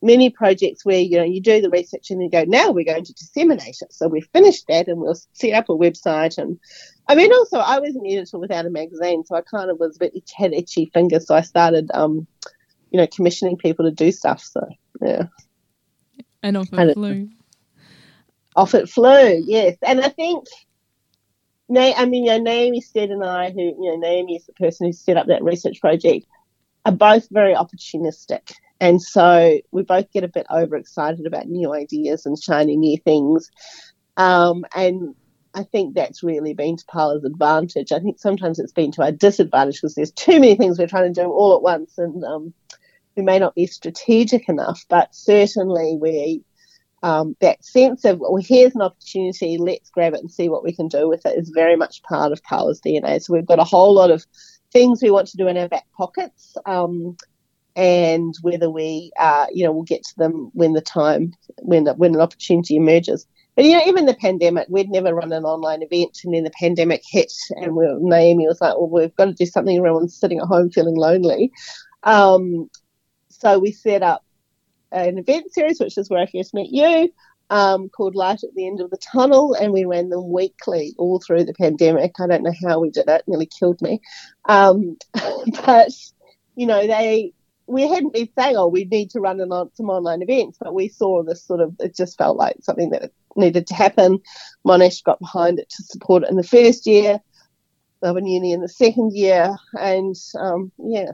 [0.01, 3.05] many projects where you know you do the research and you go now we're going
[3.05, 3.93] to disseminate it.
[3.93, 6.59] So we've finished that and we'll set up a website and
[7.07, 9.97] I mean also I was an editor without a magazine so I kind of was
[9.97, 12.27] a bit had itchy fingers so I started um,
[12.91, 14.67] you know commissioning people to do stuff so
[15.01, 15.25] yeah.
[16.43, 17.29] And off it flew.
[18.57, 19.77] Off it flew, yes.
[19.83, 20.47] And I think,
[21.69, 24.53] Na- I mean, you know, Naomi Stead and I, who, you know, Naomi is the
[24.53, 26.27] person who set up that research project,
[26.85, 28.53] are both very opportunistic.
[28.81, 33.49] And so we both get a bit overexcited about new ideas and shiny new things.
[34.17, 35.15] Um, and
[35.55, 37.93] I think that's really been to Parlour's advantage.
[37.93, 41.13] I think sometimes it's been to our disadvantage because there's too many things we're trying
[41.13, 41.97] to do all at once.
[41.97, 42.55] And um,
[43.17, 46.43] we may not be strategic enough, but certainly we
[47.03, 50.73] um, that sense of well, here's an opportunity, let's grab it and see what we
[50.73, 53.21] can do with it is very much part of Parlour's DNA.
[53.21, 54.25] So we've got a whole lot of
[54.73, 57.17] things we want to do in our back pockets, um,
[57.75, 62.15] and whether we, uh, you know, we'll get to them when the time when when
[62.15, 63.27] an opportunity emerges.
[63.57, 66.51] But you know, even the pandemic, we'd never run an online event, and then the
[66.51, 69.77] pandemic hit, and we, Naomi was like, "Well, we've got to do something.
[69.77, 71.53] Everyone's sitting at home feeling lonely."
[72.05, 72.71] Um,
[73.43, 74.25] so we set up
[74.93, 77.13] an event series, which is where I first met you,
[77.51, 81.19] um, called Light at the End of the Tunnel, and we ran them weekly all
[81.19, 82.13] through the pandemic.
[82.21, 84.01] I don't know how we did that, it; nearly killed me.
[84.49, 84.97] Um,
[85.67, 85.91] but
[86.55, 87.33] you know, they
[87.67, 90.89] we hadn't been saying, "Oh, we need to run an, some online events," but we
[90.89, 91.75] saw this sort of.
[91.81, 94.21] It just felt like something that needed to happen.
[94.65, 97.19] Monash got behind it to support it in the first year.
[98.03, 101.13] Melbourne Uni in the second year, and um, yeah,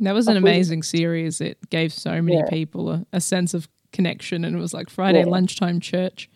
[0.00, 1.40] that was an amazing series.
[1.40, 2.48] It gave so many yeah.
[2.48, 5.26] people a, a, sense of connection, and it was like Friday yeah.
[5.26, 6.28] lunchtime church.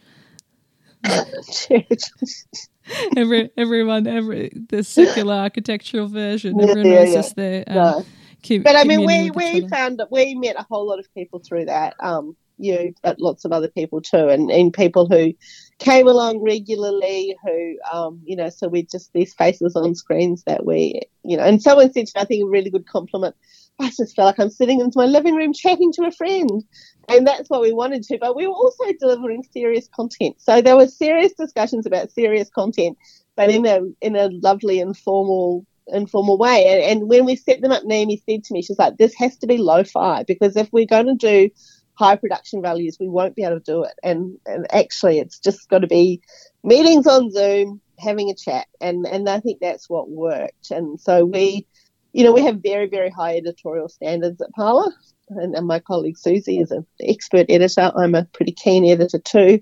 [1.53, 2.03] church.
[3.17, 6.61] every everyone, every the secular architectural version.
[6.61, 7.65] Everyone yeah, was just there.
[7.67, 8.59] Um, no.
[8.63, 11.67] but I mean, we we found that we met a whole lot of people through
[11.67, 11.95] that.
[12.01, 15.35] Um, you, but lots of other people too, and and people who
[15.79, 20.67] came along regularly who, um, you know, so we're just these faces on screens that
[20.67, 23.37] we, you know, and someone said, I think a really good compliment.
[23.81, 26.65] I just felt like I'm sitting in my living room chatting to a friend.
[27.09, 30.37] And that's what we wanted to, but we were also delivering serious content.
[30.39, 32.99] So there were serious discussions about serious content,
[33.37, 36.67] but in a in a lovely informal informal way.
[36.67, 39.37] And, and when we set them up, Naomi said to me, she's like, "This has
[39.39, 41.51] to be lo-fi because if we're going to do
[41.99, 43.95] high production values, we won't be able to do it.
[44.03, 46.21] And, and actually, it's just got to be
[46.63, 50.71] meetings on Zoom, having a chat, and and I think that's what worked.
[50.71, 51.67] And so we,
[52.13, 54.93] you know, we have very very high editorial standards at Parlour,
[55.31, 57.91] and, and my colleague Susie is an expert editor.
[57.97, 59.61] I'm a pretty keen editor too.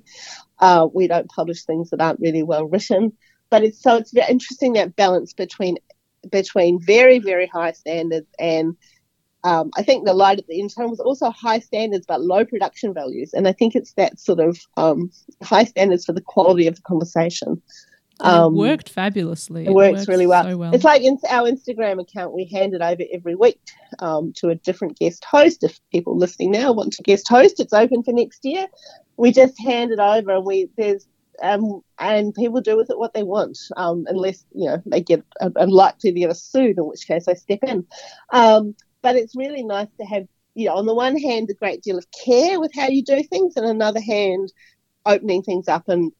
[0.58, 3.12] Uh, we don't publish things that aren't really well written,
[3.50, 5.78] but it's so it's very interesting that balance between
[6.30, 8.76] between very very high standards and
[9.46, 12.44] um, I think the light at the end tunnel was also high standards but low
[12.44, 16.66] production values, and I think it's that sort of um, high standards for the quality
[16.66, 17.62] of the conversation.
[18.18, 19.64] Um, it worked fabulously.
[19.64, 20.42] It, it works really well.
[20.42, 20.74] So well.
[20.74, 23.60] It's like in our Instagram account, we hand it over every week
[24.00, 25.62] um, to a different guest host.
[25.62, 28.66] If people listening now want to guest host, it's open for next year.
[29.16, 31.06] We just hand it over, and we there's
[31.40, 35.22] um, and people do with it what they want, um, unless you know they get
[35.40, 37.86] unlikely to get a sued, in which case I step in.
[38.32, 38.74] Um,
[39.06, 41.96] but it's really nice to have, you know, on the one hand, a great deal
[41.96, 44.52] of care with how you do things, and on the other hand,
[45.04, 46.10] opening things up and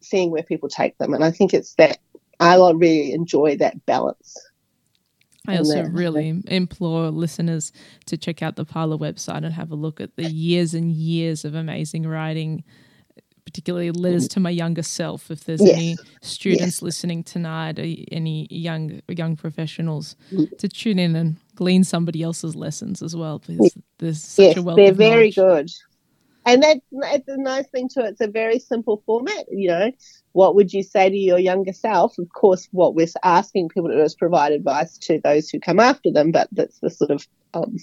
[0.00, 1.12] seeing where people take them.
[1.12, 1.98] And I think it's that
[2.40, 4.38] I really enjoy that balance.
[5.46, 7.72] I also really implore listeners
[8.06, 11.44] to check out the Parlour website and have a look at the years and years
[11.44, 12.64] of amazing writing
[13.44, 15.30] particularly letters to my younger self.
[15.30, 15.74] If there's yes.
[15.74, 16.82] any students yes.
[16.82, 20.56] listening tonight, any young young professionals, mm.
[20.58, 24.62] to tune in and glean somebody else's lessons as well, because there's such yes, a
[24.62, 24.76] wealth.
[24.76, 25.70] They're very good,
[26.46, 28.02] and that's it's a nice thing too.
[28.02, 29.46] It's a very simple format.
[29.50, 29.92] You know,
[30.32, 32.18] what would you say to your younger self?
[32.18, 35.80] Of course, what we're asking people to do is provide advice to those who come
[35.80, 37.76] after them, but that's the sort of um,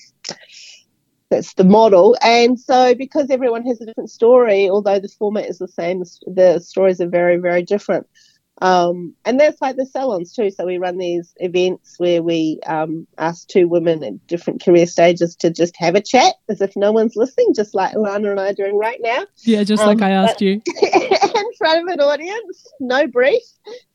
[1.29, 2.15] that's the model.
[2.21, 6.59] And so, because everyone has a different story, although the format is the same, the
[6.59, 8.07] stories are very, very different.
[8.59, 10.49] Um, and that's like the salons too.
[10.49, 15.35] So we run these events where we um, ask two women at different career stages
[15.37, 18.49] to just have a chat as if no one's listening, just like Lana and I
[18.49, 19.25] are doing right now.
[19.43, 20.53] Yeah, just um, like I asked you.
[20.81, 23.43] in front of an audience, no brief,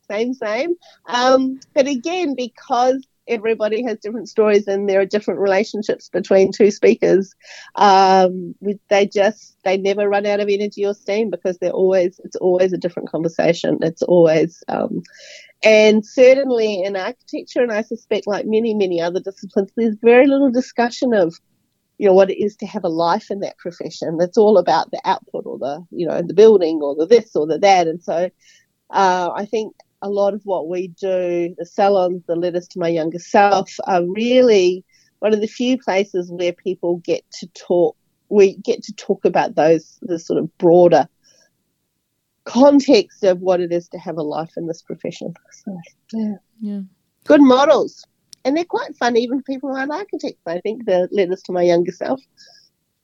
[0.09, 0.75] same, same.
[1.07, 6.71] Um, but again, because everybody has different stories and there are different relationships between two
[6.71, 7.35] speakers.
[7.77, 8.55] Um,
[8.89, 12.73] they just they never run out of energy or steam because they're always it's always
[12.73, 13.79] a different conversation.
[13.83, 15.03] It's always um,
[15.63, 20.51] and certainly in architecture, and I suspect like many many other disciplines, there's very little
[20.51, 21.35] discussion of
[21.99, 24.19] you know what it is to have a life in that profession.
[24.21, 27.47] It's all about the output or the you know the building or the this or
[27.47, 28.31] the that, and so.
[28.91, 32.88] Uh, I think a lot of what we do, the salons, the letters to my
[32.88, 34.85] younger self, are really
[35.21, 37.97] one of the few places where people get to talk.
[38.29, 41.09] We get to talk about those the sort of broader
[42.45, 45.35] context of what it is to have a life in this profession.
[45.53, 45.79] So,
[46.12, 46.81] yeah, yeah,
[47.25, 48.05] good models,
[48.45, 50.43] and they're quite fun even for people who aren't architects.
[50.47, 52.21] I think the letters to my younger self.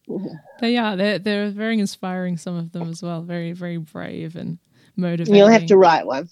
[0.08, 0.32] Yeah.
[0.60, 0.96] They are.
[0.96, 2.38] They're they're very inspiring.
[2.38, 3.22] Some of them as well.
[3.22, 4.58] Very very brave and
[4.96, 5.34] motivating.
[5.34, 6.30] You'll have to write one.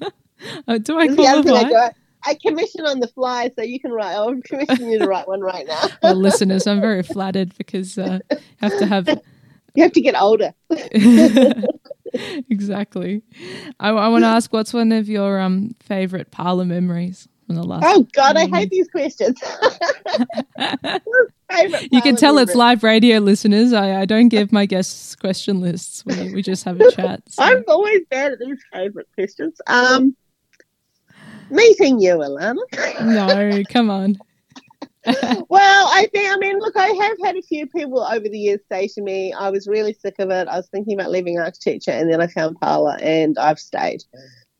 [0.68, 1.90] oh, do I qualify?
[2.26, 4.14] I commission on the fly, so you can write.
[4.14, 5.84] I'll commission you to write one right now.
[6.02, 8.18] well, listeners, I'm very flattered because uh,
[8.58, 9.08] have to have.
[9.74, 10.54] You have to get older.
[12.48, 13.22] exactly.
[13.78, 17.62] I, I want to ask, what's one of your um favorite Parlour memories from the
[17.62, 17.84] last?
[17.86, 19.38] Oh God, I hate these questions.
[21.90, 23.72] You can tell it's live radio, listeners.
[23.72, 26.04] I, I don't give my guests question lists.
[26.04, 27.22] We, we just have a chat.
[27.28, 27.42] So.
[27.42, 29.60] I'm always bad at these favorite questions.
[29.66, 30.16] Um,
[31.50, 32.56] meeting you, Ilana.
[33.02, 34.16] no, come on.
[35.48, 38.60] well, I think, I mean, look, I have had a few people over the years
[38.70, 40.48] say to me, I was really sick of it.
[40.48, 44.02] I was thinking about leaving architecture, and then I found Parlour, and I've stayed.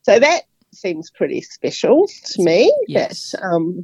[0.03, 2.73] So that seems pretty special to me.
[2.87, 3.31] Yes.
[3.31, 3.83] That, um,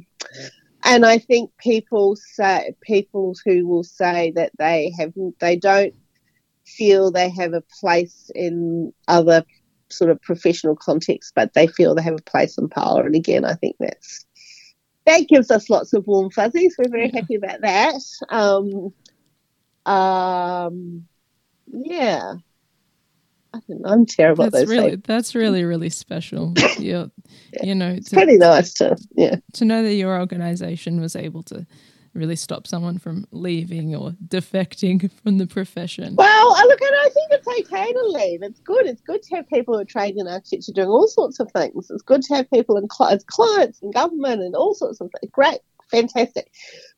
[0.84, 5.94] and I think people say people who will say that they have they don't
[6.66, 9.44] feel they have a place in other
[9.88, 13.06] sort of professional contexts, but they feel they have a place in Parlour.
[13.06, 14.26] And again, I think that's
[15.06, 16.76] that gives us lots of warm fuzzies.
[16.78, 17.20] We're very yeah.
[17.20, 18.00] happy about that.
[18.30, 18.92] Um,
[19.86, 21.04] um,
[21.66, 22.34] yeah.
[23.86, 26.52] I am terrible that's really that's really really special.
[26.78, 27.10] you
[27.52, 27.62] yeah.
[27.62, 31.42] you know, it's to, pretty nice to yeah to know that your organization was able
[31.44, 31.66] to
[32.14, 36.14] really stop someone from leaving or defecting from the profession.
[36.16, 38.42] Well, I look, and I think it's okay to leave.
[38.42, 38.86] It's good.
[38.86, 41.90] It's good to have people who are trained in architecture doing all sorts of things.
[41.90, 45.10] It's good to have people in cl- as clients and government and all sorts of
[45.20, 45.30] things.
[45.32, 45.58] Great,
[45.94, 46.50] fantastic.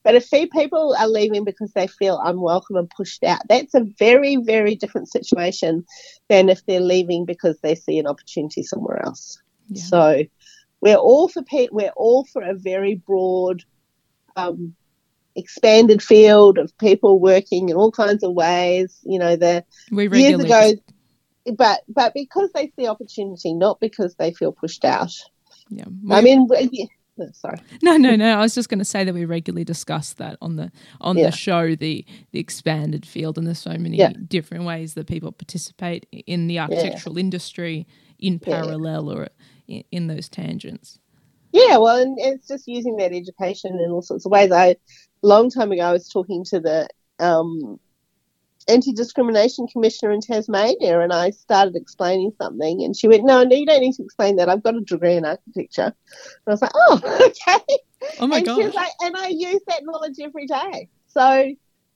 [0.02, 4.36] But if people are leaving because they feel unwelcome and pushed out, that's a very,
[4.36, 5.84] very different situation
[6.28, 9.40] than if they're leaving because they see an opportunity somewhere else.
[9.68, 9.82] Yeah.
[9.82, 10.22] So
[10.80, 11.42] we're all for
[11.72, 13.64] we're all for a very broad,
[14.36, 14.74] um,
[15.34, 18.98] expanded field of people working in all kinds of ways.
[19.04, 20.72] You know, the we years ago.
[21.56, 25.12] but but because they see opportunity, not because they feel pushed out.
[25.68, 25.84] Yeah.
[26.10, 26.48] I mean,
[27.32, 27.58] sorry.
[27.82, 28.36] No, no, no.
[28.38, 31.26] I was just going to say that we regularly discuss that on the on Yeah.
[31.26, 34.12] the show, the the expanded field, and there's so many Yeah.
[34.28, 37.86] different ways that people participate in the architectural industry
[38.18, 38.38] in Yeah.
[38.62, 39.28] parallel or
[39.68, 40.98] in, in those tangents.
[41.52, 44.52] Yeah, well, and it's just using that education in all sorts of ways.
[44.52, 44.76] I
[45.22, 46.88] long time ago, I was talking to the
[47.18, 47.80] um,
[48.68, 53.56] anti discrimination commissioner in Tasmania, and I started explaining something, and she went, "No, no,
[53.56, 54.48] you don't need to explain that.
[54.48, 57.76] I've got a degree in architecture." And I was like, "Oh, okay."
[58.20, 58.74] Oh my and gosh.
[58.74, 60.88] like, and I use that knowledge every day.
[61.08, 61.52] So,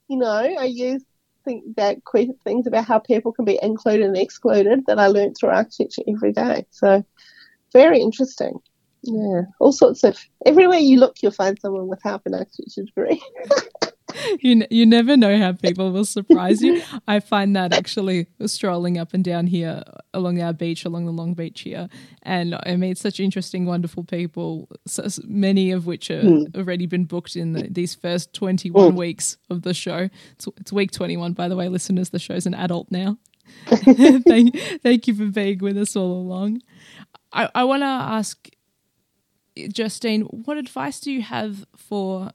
[0.08, 1.04] you know, I use
[1.44, 1.98] think that
[2.44, 6.32] things about how people can be included and excluded that I learned through architecture every
[6.32, 6.66] day.
[6.70, 7.04] So,
[7.72, 8.58] very interesting.
[9.02, 13.22] Yeah, all sorts of everywhere you look, you'll find someone with half an architecture degree.
[14.40, 16.82] you, n- you never know how people will surprise you.
[17.08, 19.82] I find that actually strolling up and down here
[20.14, 21.88] along our beach, along the Long Beach here,
[22.22, 24.68] and I meet such interesting, wonderful people.
[24.86, 26.42] So, many of which are Hmm.
[26.54, 30.08] already been booked in the, these first twenty-one weeks of the show.
[30.32, 32.10] It's, it's week twenty-one, by the way, listeners.
[32.10, 33.18] The show's an adult now.
[33.66, 36.62] thank, thank you for being with us all along.
[37.32, 38.48] I, I want to ask
[39.56, 42.30] Justine, what advice do you have for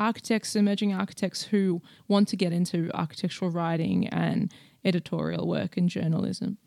[0.00, 4.52] architects, emerging architects who want to get into architectural writing and
[4.84, 6.58] editorial work and journalism?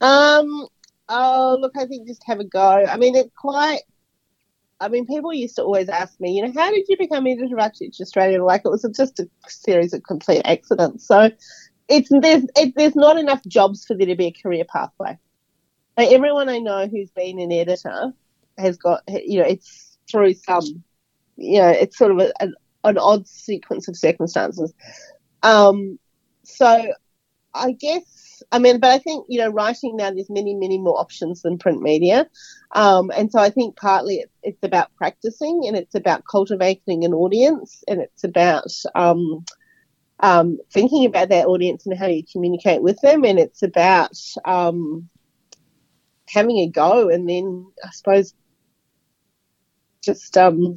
[0.00, 0.68] Um.
[1.12, 2.86] Oh, look, I think just have a go.
[2.88, 3.80] I mean, it's quite.
[4.78, 7.54] I mean, people used to always ask me, you know, how did you become editor
[7.54, 8.42] of Architecture Australia?
[8.42, 11.06] Like it was just a series of complete accidents.
[11.06, 11.30] So
[11.88, 15.18] it's there's it, there's not enough jobs for there to be a career pathway.
[15.98, 18.12] Like, everyone I know who's been an editor
[18.56, 20.84] has got, you know, it's through some,
[21.40, 24.72] you know, it's sort of a, an, an odd sequence of circumstances.
[25.42, 25.98] Um,
[26.44, 26.92] so
[27.54, 30.98] I guess, I mean, but I think, you know, writing now, there's many, many more
[30.98, 32.28] options than print media.
[32.72, 37.12] Um, and so I think partly it's, it's about practicing and it's about cultivating an
[37.12, 39.44] audience and it's about um,
[40.20, 43.24] um, thinking about that audience and how you communicate with them.
[43.24, 45.08] And it's about um,
[46.28, 48.34] having a go and then I suppose
[50.02, 50.76] just, um,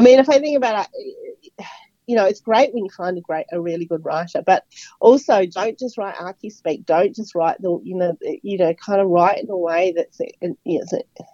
[0.00, 1.36] I mean, if I think about it,
[2.06, 4.64] you know, it's great when you find a great, a really good writer, but
[4.98, 6.84] also don't just write archy speak.
[6.84, 10.20] Don't just write the, you know, you know, kind of write in a way that's,
[10.20, 10.24] uh,
[10.64, 11.26] you know,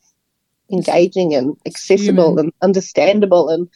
[0.71, 2.47] engaging and accessible Human.
[2.47, 3.71] and understandable and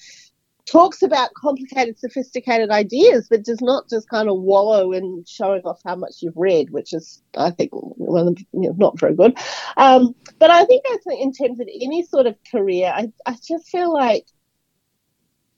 [0.66, 5.80] talks about complicated, sophisticated ideas, but does not just kind of wallow in showing off
[5.86, 9.14] how much you've read, which is, I think, one of the, you know, not very
[9.14, 9.38] good.
[9.78, 12.93] Um, but I think that's in terms of any sort of career.
[12.95, 14.26] I, I just feel like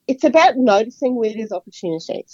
[0.07, 2.33] it's about noticing where there's opportunities.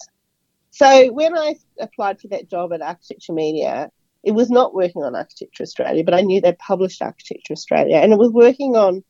[0.71, 3.91] So when I applied for that job at Architecture Media,
[4.23, 8.11] it was not working on Architecture Australia, but I knew they published Architecture Australia, and
[8.11, 9.03] it was working on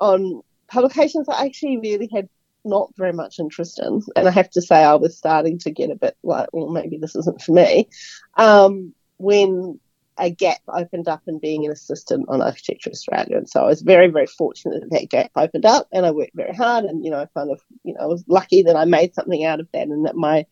[0.00, 2.28] on publications I actually really had
[2.64, 4.02] not very much interest in.
[4.16, 6.96] And I have to say, I was starting to get a bit like, well, maybe
[6.98, 7.88] this isn't for me.
[8.36, 9.78] Um, when
[10.20, 13.36] a gap opened up in being an assistant on Architecture Australia.
[13.36, 16.34] And so I was very, very fortunate that that gap opened up and I worked
[16.34, 18.84] very hard and, you know, I kind of, you know, I was lucky that I
[18.84, 20.46] made something out of that and that my,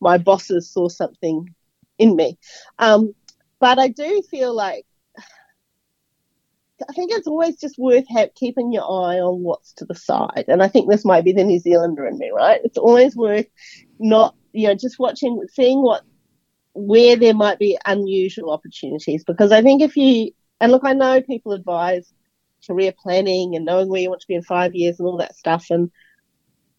[0.00, 1.54] my bosses saw something
[1.98, 2.36] in me.
[2.78, 3.14] Um,
[3.60, 4.86] but I do feel like
[6.88, 10.46] I think it's always just worth ha- keeping your eye on what's to the side.
[10.48, 12.60] And I think this might be the New Zealander in me, right?
[12.64, 13.46] It's always worth
[14.00, 16.02] not, you know, just watching, seeing what,
[16.74, 19.24] where there might be unusual opportunities.
[19.24, 22.12] Because I think if you, and look, I know people advise
[22.66, 25.36] career planning and knowing where you want to be in five years and all that
[25.36, 25.66] stuff.
[25.70, 25.90] And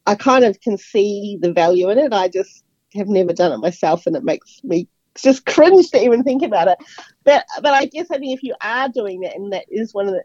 [0.06, 2.14] I kind of can see the value in it.
[2.14, 2.64] I just
[2.96, 4.88] have never done it myself and it makes me
[5.22, 6.78] just cringe to even think about it.
[7.24, 10.08] But but I guess I think if you are doing that, and that is one
[10.08, 10.24] of the,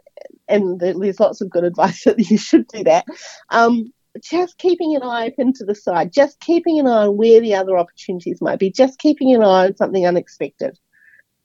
[0.49, 3.05] and there's lots of good advice that you should do that.
[3.51, 3.93] Um,
[4.23, 7.55] just keeping an eye open to the side, just keeping an eye on where the
[7.55, 10.79] other opportunities might be, just keeping an eye on something unexpected,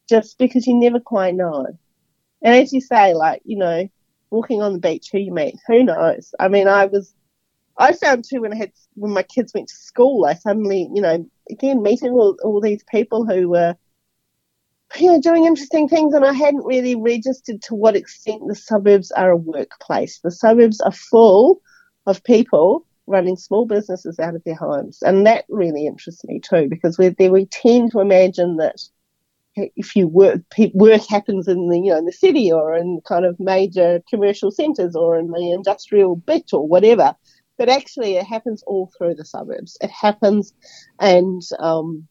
[0.10, 1.66] just because you never quite know.
[2.42, 3.90] And as you say, like you know,
[4.30, 6.34] walking on the beach, who you meet, who knows?
[6.40, 7.14] I mean, I was.
[7.76, 11.02] I found too when I had when my kids went to school, I suddenly, you
[11.02, 13.76] know, again meeting all, all these people who were
[14.98, 19.12] you know doing interesting things and I hadn't really registered to what extent the suburbs
[19.12, 20.20] are a workplace.
[20.20, 21.62] The suburbs are full
[22.06, 25.02] of people running small businesses out of their homes.
[25.02, 28.82] And that really interests me too, because we we tend to imagine that
[29.56, 30.42] if you work
[30.74, 34.50] work happens in the you know in the city or in kind of major commercial
[34.50, 37.16] centres or in the industrial bit or whatever
[37.58, 39.78] but actually it happens all through the suburbs.
[39.82, 40.54] It happens,
[41.00, 42.08] and um,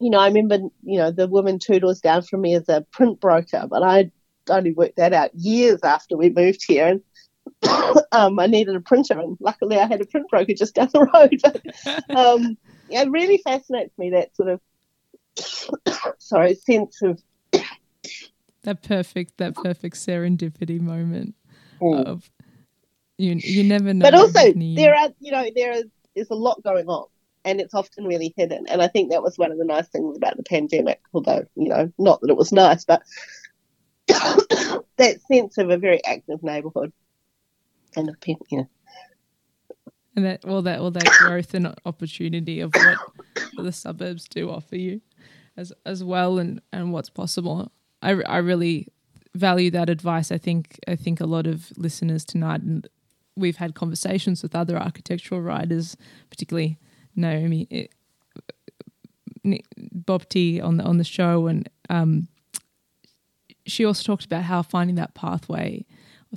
[0.00, 2.86] you know, I remember, you know, the woman two doors down from me is a
[2.92, 4.10] print broker, but I
[4.50, 6.86] only worked that out years after we moved here.
[6.86, 7.00] And
[8.12, 11.08] um, I needed a printer, and luckily I had a print broker just down the
[11.12, 11.40] road.
[12.08, 12.56] But, um,
[12.90, 14.60] it really fascinates me that sort of
[16.18, 17.20] sorry sense of
[18.62, 21.34] that perfect that perfect serendipity moment
[21.80, 22.04] Mm.
[22.04, 22.30] of
[23.18, 24.04] you you never know.
[24.04, 25.84] but also there are you know there is
[26.14, 27.06] there's a lot going on
[27.44, 30.16] and it's often really hidden and i think that was one of the nice things
[30.16, 33.02] about the pandemic although you know not that it was nice but
[34.06, 36.92] that sense of a very active neighborhood
[37.96, 38.68] and of people you know.
[40.16, 42.98] And that all that all that growth and opportunity of what,
[43.54, 45.00] what the suburbs do offer you
[45.56, 47.72] as as well and and what's possible.
[48.02, 48.88] I i really
[49.34, 50.30] value that advice.
[50.30, 52.86] I think i think a lot of listeners tonight and
[53.36, 55.96] we've had conversations with other architectural writers
[56.30, 56.78] particularly
[57.16, 57.86] naomi eh,
[59.92, 61.46] bob t on the on the show.
[61.46, 62.28] And um
[63.66, 65.84] she also talked about how finding that pathway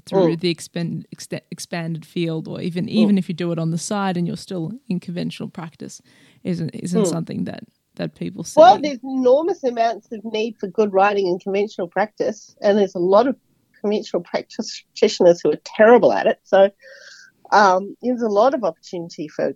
[0.05, 0.39] through Mm.
[0.39, 4.17] the expand, ext- expanded field, or even even if you do it on the side
[4.17, 6.01] and you're still in conventional practice,
[6.43, 7.07] isn't isn't Mm.
[7.09, 7.63] something that
[7.95, 8.59] that people see.
[8.61, 12.99] well there's enormous amounts of need for good writing in conventional practice and there's a
[12.99, 13.35] lot of
[13.81, 16.69] conventional practice practitioners who are terrible at it so
[17.51, 19.55] um, there's a lot of opportunity for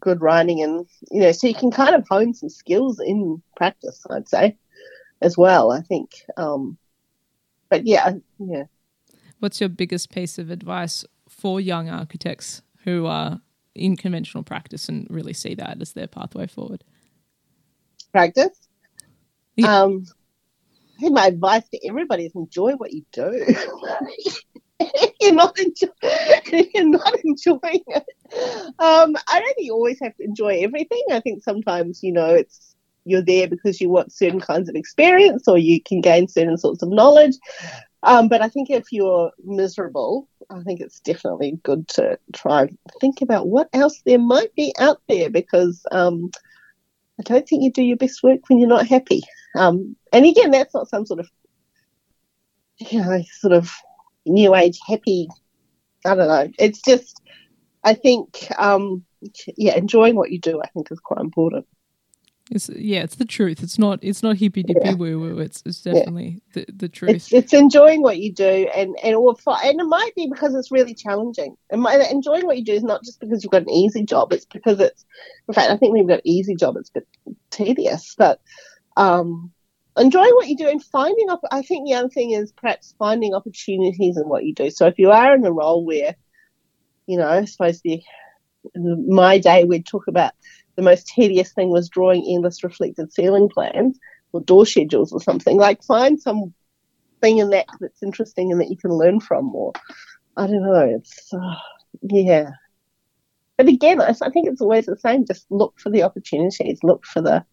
[0.00, 4.04] good writing and you know so you can kind of hone some skills in practice
[4.10, 4.56] i'd say
[5.22, 6.76] as well i think um,
[7.68, 8.64] but yeah yeah
[9.40, 13.40] What's your biggest piece of advice for young architects who are
[13.74, 16.84] in conventional practice and really see that as their pathway forward?
[18.12, 18.68] practice
[19.56, 19.82] Yeah.
[19.82, 20.04] um,
[20.96, 23.54] I think my advice to everybody is enjoy what you do.
[25.20, 25.88] you're not enjoy-
[26.74, 28.04] you're not enjoying it,
[28.78, 31.02] um, I don't think you always have to enjoy everything.
[31.10, 32.74] I think sometimes you know it's
[33.04, 36.82] you're there because you want certain kinds of experience or you can gain certain sorts
[36.82, 37.34] of knowledge.
[38.02, 42.78] Um, but I think if you're miserable, I think it's definitely good to try and
[43.00, 46.30] think about what else there might be out there because um,
[47.18, 49.22] I don't think you do your best work when you're not happy.
[49.54, 51.28] Um, and again, that's not some sort of,
[52.78, 53.70] you know, sort of
[54.24, 55.28] new age happy.
[56.06, 56.50] I don't know.
[56.58, 57.20] It's just,
[57.84, 59.04] I think, um,
[59.58, 61.66] yeah, enjoying what you do, I think, is quite important.
[62.50, 63.62] It's yeah, it's the truth.
[63.62, 64.94] It's not it's not hippy dippy Yeah.
[64.94, 65.38] woo woo.
[65.38, 67.14] It's it's definitely the the truth.
[67.14, 70.72] It's it's enjoying what you do, and and or and it might be because it's
[70.72, 71.56] really challenging.
[71.70, 74.32] And my, enjoying what you do is not just because you've got an easy job.
[74.32, 75.04] It's because it's,
[75.46, 77.08] in fact, I think when you've got an easy job, it's a bit
[77.50, 78.16] tedious.
[78.18, 78.40] But
[78.96, 79.52] um,
[79.96, 81.40] enjoying what you do and finding up.
[81.52, 84.70] I think the other thing is perhaps finding opportunities in what you do.
[84.70, 86.16] So if you are in a role where,
[87.06, 88.02] you know, I suppose the
[88.74, 90.32] my day we'd talk about
[90.80, 93.98] the most tedious thing was drawing endless reflected ceiling plans
[94.32, 95.58] or door schedules or something.
[95.58, 96.54] Like find some
[97.20, 99.72] thing in that that's interesting and that you can learn from or
[100.36, 100.96] I don't know.
[100.96, 101.54] It's uh,
[102.02, 102.50] yeah.
[103.58, 105.26] But again, I, I think it's always the same.
[105.26, 106.80] Just look for the opportunities.
[106.82, 107.44] Look for the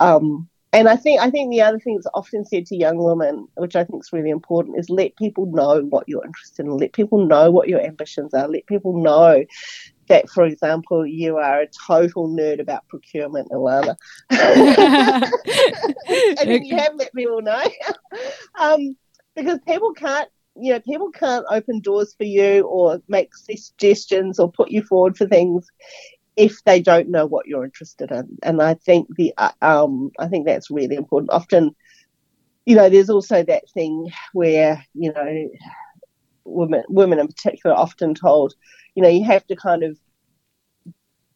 [0.00, 0.48] um.
[0.72, 3.76] And I think I think the other thing that's often said to young women, which
[3.76, 6.76] I think is really important, is let people know what you're interested in.
[6.76, 8.48] Let people know what your ambitions are.
[8.48, 9.44] Let people know
[10.08, 13.96] that, for example, you are a total nerd about procurement, Ilana.
[14.30, 15.30] I
[16.38, 17.62] think you have let people know.
[18.60, 18.96] um,
[19.34, 24.50] because people can't, you know, people can't open doors for you or make suggestions or
[24.50, 25.66] put you forward for things
[26.36, 28.38] if they don't know what you're interested in.
[28.42, 31.30] And I think the, uh, um, I think that's really important.
[31.30, 31.74] Often,
[32.66, 35.48] you know, there's also that thing where, you know,
[36.44, 38.54] women, women in particular, are often told,
[38.94, 39.98] you know, you have to kind of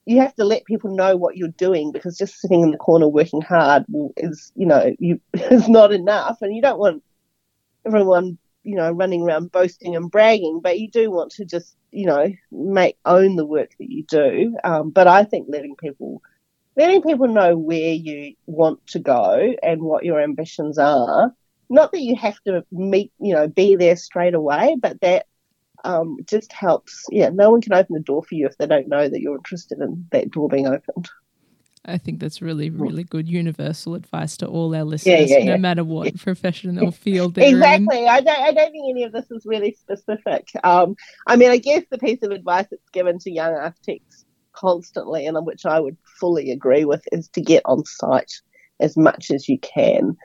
[0.06, 3.06] you have to let people know what you're doing because just sitting in the corner
[3.06, 3.84] working hard
[4.16, 7.02] is, you know, you is not enough, and you don't want
[7.86, 12.06] everyone, you know, running around boasting and bragging, but you do want to just, you
[12.06, 14.56] know, make own the work that you do.
[14.64, 16.22] Um, but I think letting people
[16.74, 21.34] letting people know where you want to go and what your ambitions are.
[21.68, 25.26] Not that you have to meet, you know, be there straight away, but that
[25.84, 27.04] um, just helps.
[27.10, 29.36] Yeah, no one can open the door for you if they don't know that you're
[29.36, 31.08] interested in that door being opened.
[31.84, 35.56] I think that's really, really good universal advice to all our listeners, yeah, no yeah.
[35.56, 37.54] matter what profession or field they're in.
[37.54, 38.06] Exactly.
[38.06, 38.40] I don't.
[38.40, 40.48] I don't think any of this is really specific.
[40.62, 45.26] Um, I mean, I guess the piece of advice that's given to young architects constantly,
[45.26, 48.32] and on which I would fully agree with, is to get on site
[48.80, 50.16] as much as you can.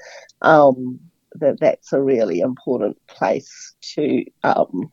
[0.41, 0.99] Um,
[1.36, 4.91] that that's a really important place to um,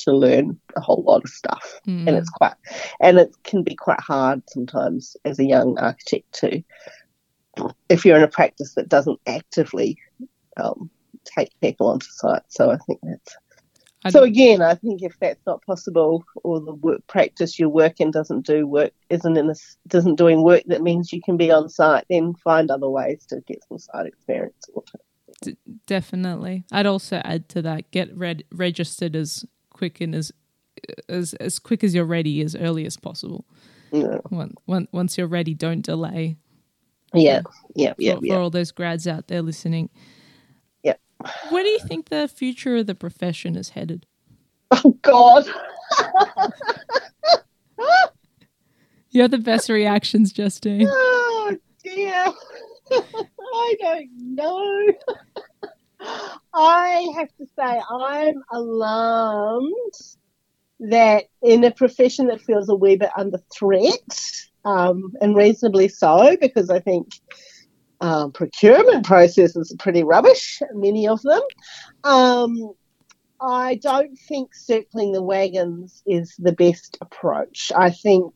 [0.00, 2.08] to learn a whole lot of stuff, Mm.
[2.08, 2.54] and it's quite
[3.00, 6.62] and it can be quite hard sometimes as a young architect to
[7.88, 9.96] if you're in a practice that doesn't actively
[10.56, 10.90] um,
[11.24, 12.42] take people onto site.
[12.48, 13.36] So I think that's.
[14.06, 18.10] I so again, I think if that's not possible, or the work practice you're working
[18.10, 21.70] doesn't do work, isn't in this, doesn't doing work that means you can be on
[21.70, 24.68] site, then find other ways to get some site experience.
[25.86, 26.64] Definitely.
[26.70, 29.44] I'd also add to that get red registered as
[29.74, 30.32] quick and as
[31.10, 33.44] as as quick as you're ready as early as possible.
[33.92, 36.36] Yeah, Once once- once you're ready, don't delay.
[37.12, 37.42] yeah,
[37.76, 38.14] yeah, yeah.
[38.16, 39.90] for, for all those grads out there listening.
[40.82, 40.94] Yeah.
[41.50, 44.06] Where do you think the future of the profession is headed?
[44.70, 45.44] Oh God.
[49.10, 50.88] You have the best reactions, Justine.
[51.46, 52.24] Oh dear.
[52.90, 54.86] I don't know.
[56.54, 59.92] I have to say, I'm alarmed
[60.80, 64.20] that in a profession that feels a wee bit under threat,
[64.64, 67.08] um, and reasonably so, because I think
[68.00, 71.42] um, procurement processes are pretty rubbish, many of them.
[72.04, 72.72] Um,
[73.40, 77.72] I don't think circling the wagons is the best approach.
[77.76, 78.32] I think,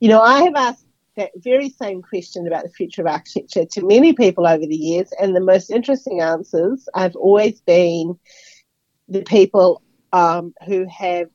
[0.00, 0.86] you know, I have asked
[1.16, 5.12] that very same question about the future of architecture to many people over the years,
[5.20, 8.18] and the most interesting answers have always been
[9.08, 9.82] the people
[10.12, 11.28] um, who have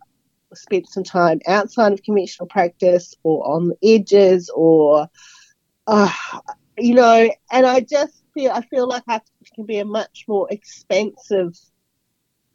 [0.54, 5.08] spent some time outside of conventional practice or on the edges or,
[5.88, 6.12] uh,
[6.78, 10.48] you know, and I just feel I feel like architecture can be a much more
[10.50, 11.54] expansive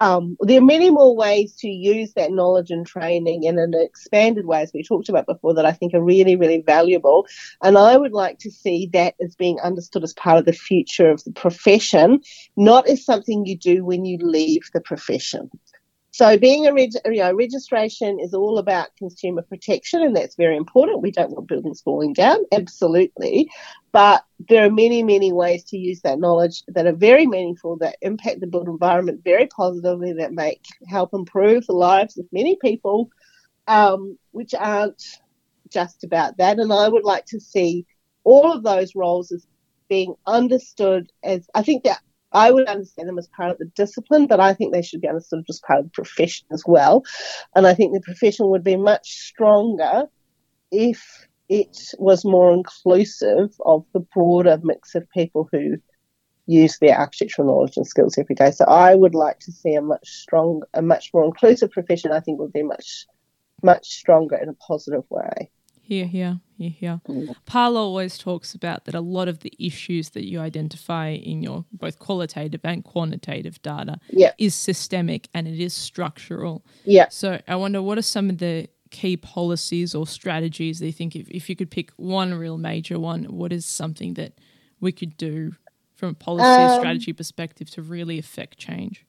[0.03, 4.47] um, there are many more ways to use that knowledge and training in an expanded
[4.47, 7.25] way, as we talked about before, that I think are really, really valuable.
[7.63, 11.09] And I would like to see that as being understood as part of the future
[11.09, 12.21] of the profession,
[12.57, 15.49] not as something you do when you leave the profession.
[16.15, 20.59] So, being a reg- you know, registration is all about consumer protection, and that's very
[20.59, 21.01] important.
[21.01, 23.49] We don't want buildings falling down, absolutely.
[23.93, 27.97] But there are many, many ways to use that knowledge that are very meaningful, that
[28.03, 33.09] impact the built environment very positively, that make help improve the lives of many people,
[33.67, 35.03] um, which aren't
[35.71, 36.59] just about that.
[36.59, 37.87] And I would like to see
[38.23, 39.47] all of those roles as
[39.89, 42.01] being understood as I think that
[42.33, 45.09] I would understand them as part of the discipline, but I think they should be
[45.09, 47.05] understood as part of the profession as well.
[47.55, 50.05] And I think the profession would be much stronger
[50.71, 55.77] if it was more inclusive of the broader mix of people who
[56.47, 58.51] use their architectural knowledge and skills every day.
[58.51, 62.13] So I would like to see a much strong, a much more inclusive profession.
[62.13, 63.07] I think would be much,
[63.63, 65.51] much stronger in a positive way.
[65.93, 67.01] Here, here, here, here.
[67.07, 67.35] Mm.
[67.55, 71.99] Always talks about that a lot of the issues that you identify in your both
[71.99, 74.33] qualitative and quantitative data Yeah.
[74.39, 76.65] is systemic and it is structural.
[76.87, 77.09] Yeah.
[77.11, 81.15] So I wonder what are some of the key policies or strategies that you think
[81.15, 84.33] if, if you could pick one real major one, what is something that
[84.81, 85.53] we could do
[85.95, 89.05] from a policy Um, strategy perspective to really affect change?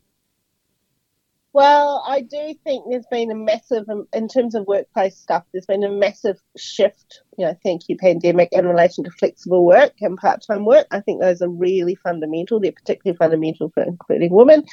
[1.53, 5.67] Well, I do think there's been a massive, um, in terms of workplace stuff, there's
[5.67, 10.17] been a massive shift, you know, thank you, pandemic, in relation to flexible work and
[10.17, 10.87] part time work.
[10.89, 12.59] I think those are really fundamental.
[12.59, 14.63] They're particularly fundamental for including women.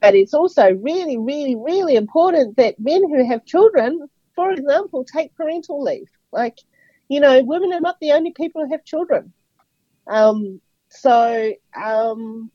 [0.00, 5.36] But it's also really, really, really important that men who have children, for example, take
[5.36, 6.08] parental leave.
[6.32, 6.58] Like,
[7.08, 9.32] you know, women are not the only people who have children.
[10.08, 12.50] Um, so um,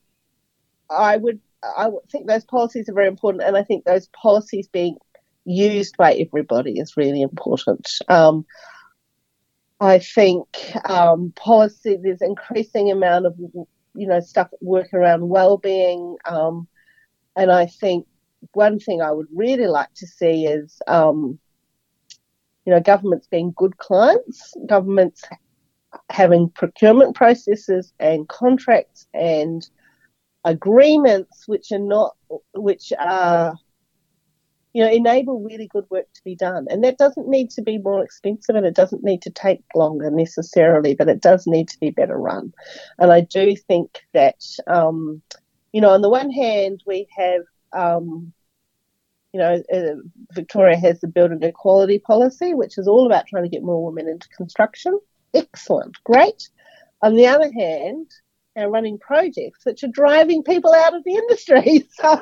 [0.89, 4.97] I would I think those policies are very important, and I think those policies being
[5.45, 7.89] used by everybody is really important.
[8.07, 8.45] Um,
[9.79, 10.45] I think
[10.85, 16.67] um, policy there's increasing amount of you know stuff work around well-being, um,
[17.35, 18.05] and I think
[18.53, 21.39] one thing I would really like to see is um,
[22.65, 25.23] you know governments being good clients, governments
[26.09, 29.67] having procurement processes and contracts and
[30.45, 32.15] agreements which are not
[32.53, 33.55] which are
[34.73, 36.67] you know enable really good work to be done.
[36.69, 40.09] And that doesn't need to be more expensive and it doesn't need to take longer
[40.11, 42.53] necessarily but it does need to be better run.
[42.99, 45.21] And i do think that um,
[45.73, 47.41] you know on the one hand we have
[47.73, 48.31] um,
[49.33, 49.95] you know uh,
[50.33, 54.07] victoria has the building equality policy which is all about trying to get more women
[54.07, 54.99] into construction.
[55.33, 55.95] Excellent.
[56.03, 56.49] Great.
[57.01, 58.07] On the other hand
[58.59, 61.87] are running projects which are driving people out of the industry.
[61.99, 62.21] So,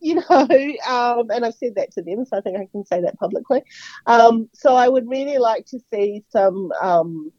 [0.00, 0.48] you know,
[0.88, 3.62] um, and I've said that to them, so I think I can say that publicly.
[4.06, 7.32] Um, so I would really like to see some um,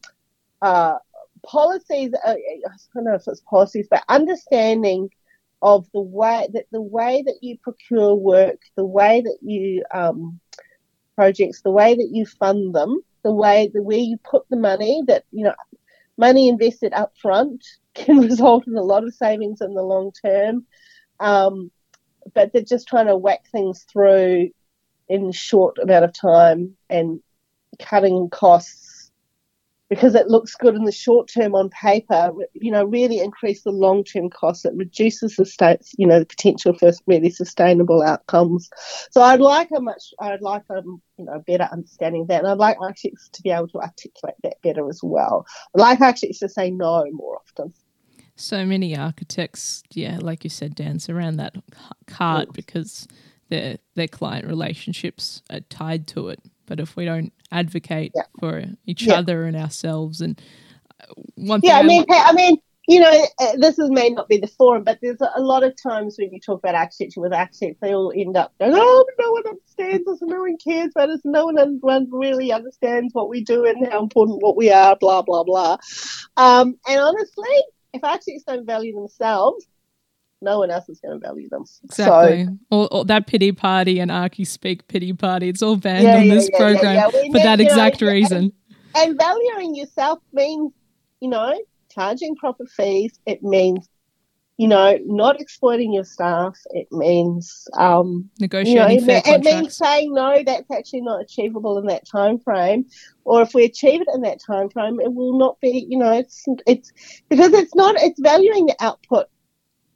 [0.62, 0.98] uh,
[1.44, 2.14] policies.
[2.14, 5.10] Uh, I don't know if it's policies, but understanding
[5.62, 10.40] of the way that the way that you procure work, the way that you um,
[11.16, 15.04] projects, the way that you fund them, the way the where you put the money.
[15.08, 15.56] That you know
[16.18, 17.64] money invested up front
[18.06, 20.66] can result in a lot of savings in the long term.
[21.20, 21.72] Um,
[22.34, 24.52] but they're just trying to whack things through
[25.10, 27.20] in short amount of time and
[27.80, 28.81] cutting costs
[29.92, 33.72] because it looks good in the short term on paper, you know, really increase the
[33.72, 34.64] long term costs.
[34.64, 38.70] It reduces the states, you know, the potential for really sustainable outcomes.
[39.12, 40.82] So I'd like a much, I'd like a,
[41.18, 42.40] you know, better understanding of that.
[42.40, 45.46] And I'd like architects to be able to articulate that better as well.
[45.76, 47.74] I'd like architects to say no more often.
[48.38, 51.58] So many architects, yeah, like you said, dance around that
[52.08, 53.10] cart because
[53.50, 56.40] their their client relationships are tied to it.
[56.66, 58.24] But if we don't advocate yeah.
[58.40, 59.16] for each yeah.
[59.16, 60.42] other and ourselves, and
[61.02, 64.38] uh, one yeah, I mean, I mean, you know, uh, this is, may not be
[64.38, 67.80] the forum, but there's a lot of times when you talk about architecture with architects,
[67.82, 71.22] they all end up going, "Oh, no one understands us, no one cares about us,
[71.24, 75.44] no one, really understands what we do and how important what we are." Blah blah
[75.44, 75.78] blah.
[76.38, 79.66] Um, and honestly, if architects don't value themselves,
[80.42, 81.66] no one else is going to value them.
[81.84, 82.46] Exactly.
[82.46, 85.50] So, or, or, that pity party and Archie Speak pity party.
[85.50, 88.54] It's all banned yeah, on yeah, this yeah, program for that exact know, reason.
[88.96, 90.74] And, and valuing yourself means,
[91.20, 91.58] you know,
[91.90, 93.20] charging proper fees.
[93.26, 93.88] It means,
[94.58, 96.58] you know, not exploiting your staff.
[96.72, 100.42] It means um, negotiating you know, it, it means saying no.
[100.44, 102.86] That's actually not achievable in that time frame.
[103.26, 105.86] Or if we achieve it in that time frame, it will not be.
[105.88, 106.92] You know, it's it's
[107.30, 107.96] because it's not.
[107.98, 109.28] It's valuing the output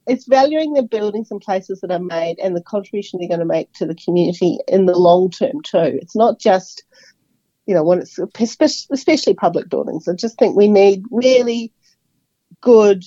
[0.06, 3.46] it's valuing the buildings and places that are made and the contribution they're going to
[3.46, 5.98] make to the community in the long term too.
[6.00, 6.84] It's not just,
[7.66, 10.06] you know, when it's especially public buildings.
[10.06, 11.72] I just think we need really
[12.60, 13.04] good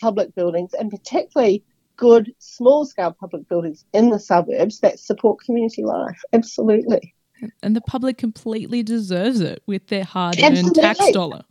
[0.00, 1.64] public buildings and particularly
[1.96, 6.20] good small scale public buildings in the suburbs that support community life.
[6.32, 7.14] Absolutely.
[7.62, 11.42] And the public completely deserves it with their hard earned tax dollar.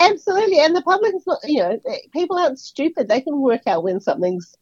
[0.00, 1.38] Absolutely, and the public is not.
[1.44, 1.80] You know,
[2.12, 3.08] people aren't stupid.
[3.08, 4.54] They can work out when something's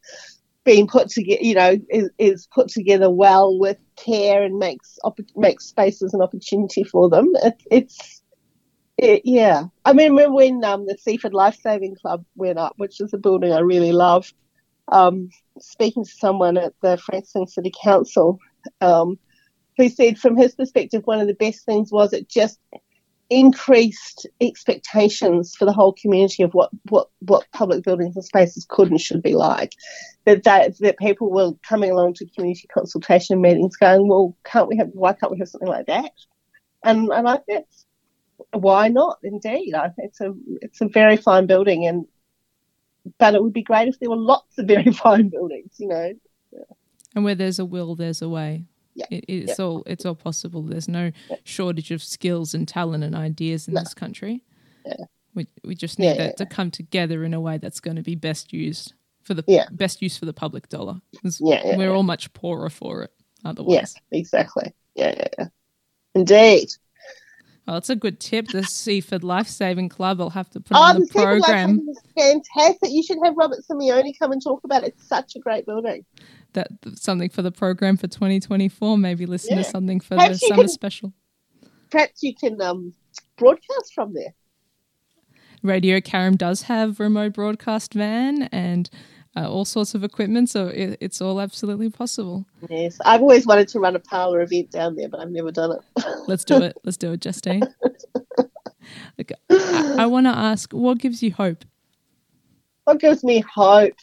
[0.63, 1.41] being put together.
[1.41, 6.21] You know, is, is put together well with care and makes op- makes spaces an
[6.21, 7.31] opportunity for them.
[7.43, 8.23] It, it's
[8.97, 9.65] it, yeah.
[9.85, 13.17] I mean, remember when um, the Seaford Life Saving Club went up, which is a
[13.17, 14.31] building I really love.
[14.91, 15.29] Um,
[15.59, 18.39] speaking to someone at the Frankston City Council,
[18.81, 19.19] um,
[19.77, 22.59] who said from his perspective, one of the best things was it just
[23.29, 28.89] increased expectations for the whole community of what, what, what public buildings and spaces could
[28.89, 29.73] and should be like.
[30.25, 34.75] That, that that people were coming along to community consultation meetings going, well, can't we
[34.75, 36.11] have why can't we have something like that?
[36.83, 37.65] And and I think
[38.51, 39.19] why not?
[39.23, 42.05] Indeed, I it's a it's a very fine building, and
[43.17, 46.13] but it would be great if there were lots of very fine buildings, you know.
[47.15, 48.65] And where there's a will, there's a way
[48.97, 49.05] yeah.
[49.11, 49.65] It, it's yeah.
[49.65, 50.63] all it's all possible.
[50.63, 51.35] There's no yeah.
[51.43, 53.81] shortage of skills and talent and ideas in no.
[53.81, 54.43] this country.
[54.85, 55.05] Yeah.
[55.35, 58.15] We we just need that to come together in a way that's going to be
[58.15, 60.99] best used for the best use for the public dollar.
[61.39, 63.11] Yeah, we're all much poorer for it
[63.45, 63.73] otherwise.
[63.73, 64.73] Yes, exactly.
[64.95, 65.47] Yeah, yeah, yeah.
[66.15, 66.69] Indeed.
[67.67, 68.47] Well, it's a good tip.
[68.47, 70.19] The Seaford Life Saving Club.
[70.21, 71.87] I'll have to put oh, on the, the program.
[71.87, 72.89] Is fantastic.
[72.89, 74.95] You should have Robert Simeoni come and talk about it.
[74.95, 76.03] It's such a great building
[76.53, 78.97] that something for the program for 2024.
[78.97, 79.63] Maybe listen yeah.
[79.63, 81.13] to something for perhaps the summer can, special.
[81.89, 82.93] Perhaps you can um,
[83.37, 84.33] broadcast from there.
[85.63, 88.89] Radio Carrum does have remote broadcast van and
[89.35, 92.45] uh, all sorts of equipment, so it, it's all absolutely possible.
[92.69, 95.73] Yes, I've always wanted to run a Parlour event down there, but I've never done
[95.73, 96.05] it.
[96.27, 96.75] Let's do it.
[96.83, 97.61] Let's do it, Justine.
[99.17, 101.65] Look, I, I want to ask, what gives you hope?
[102.85, 103.93] What gives me hope?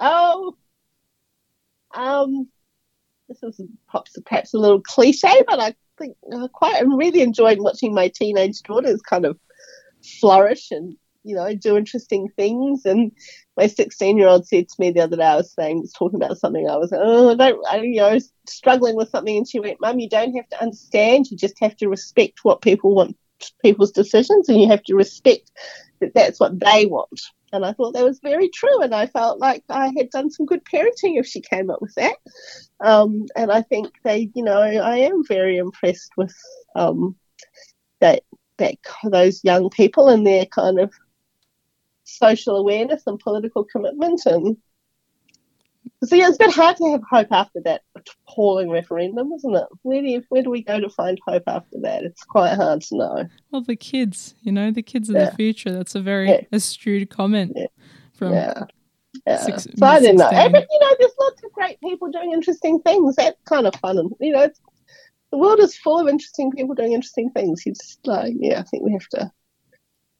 [0.00, 0.56] Oh,
[1.94, 2.48] um,
[3.28, 7.94] this is perhaps, a little cliche, but I think uh, quite I'm really enjoying watching
[7.94, 9.38] my teenage daughters kind of
[10.20, 12.84] flourish and you know do interesting things.
[12.84, 13.12] And
[13.56, 16.22] my 16 year old said to me the other day, I was saying, was talking
[16.22, 16.68] about something.
[16.68, 18.18] I was oh, I don't, I, you know,
[18.48, 21.30] struggling with something, and she went, "Mum, you don't have to understand.
[21.30, 23.16] You just have to respect what people want,
[23.62, 25.50] people's decisions, and you have to respect
[26.00, 27.20] that that's what they want."
[27.54, 28.82] And I thought that was very true.
[28.82, 31.94] And I felt like I had done some good parenting if she came up with
[31.94, 32.16] that.
[32.80, 36.34] Um, and I think they, you know, I am very impressed with
[36.74, 37.14] um,
[38.00, 38.24] that,
[38.58, 38.74] that
[39.04, 40.92] those young people and their kind of
[42.02, 44.56] social awareness and political commitment and
[46.04, 49.66] so yeah, it's a bit hard to have hope after that appalling referendum, isn't it?
[49.82, 52.04] Where do you, where do we go to find hope after that?
[52.04, 53.28] It's quite hard to know.
[53.50, 55.30] Well, the kids, you know, the kids of yeah.
[55.30, 55.72] the future.
[55.72, 56.40] That's a very yeah.
[56.52, 57.66] astute comment yeah.
[58.12, 58.32] from.
[58.32, 58.64] Yeah.
[59.26, 59.36] Yeah.
[59.38, 60.28] Six, so I don't know.
[60.28, 63.14] But, you know, there's lots of great people doing interesting things.
[63.16, 64.50] That's kind of fun, and you know,
[65.30, 67.64] the world is full of interesting people doing interesting things.
[67.64, 69.32] You just like, yeah, I think we have to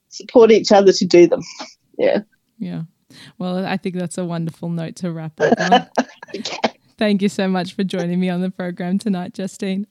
[0.09, 1.43] support each other to do them.
[1.97, 2.22] Yeah.
[2.59, 2.82] Yeah.
[3.39, 5.87] Well, I think that's a wonderful note to wrap up on.
[6.35, 6.59] okay.
[6.97, 9.87] Thank you so much for joining me on the program tonight, Justine.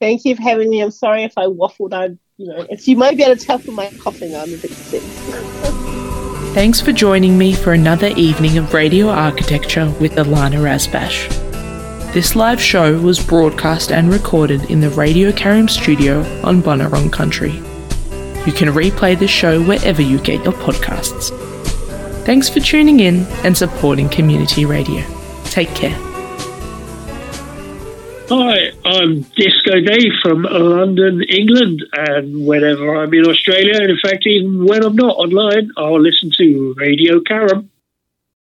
[0.00, 0.80] Thank you for having me.
[0.80, 1.92] I'm sorry if I waffled.
[1.92, 4.56] I, you know, if you might be able to tell from my coughing, I'm a
[4.56, 5.02] bit sick.
[6.54, 11.28] Thanks for joining me for another evening of radio architecture with Ilana Razbash.
[12.12, 17.52] This live show was broadcast and recorded in the Radio Carrum studio on Bunurong Country.
[18.44, 21.30] You can replay the show wherever you get your podcasts.
[22.24, 25.04] Thanks for tuning in and supporting community radio.
[25.44, 25.98] Take care.
[28.28, 34.26] Hi, I'm Disco Dave from London, England, and whenever I'm in Australia, and in fact,
[34.26, 37.68] even when I'm not online, I'll listen to Radio Carrum.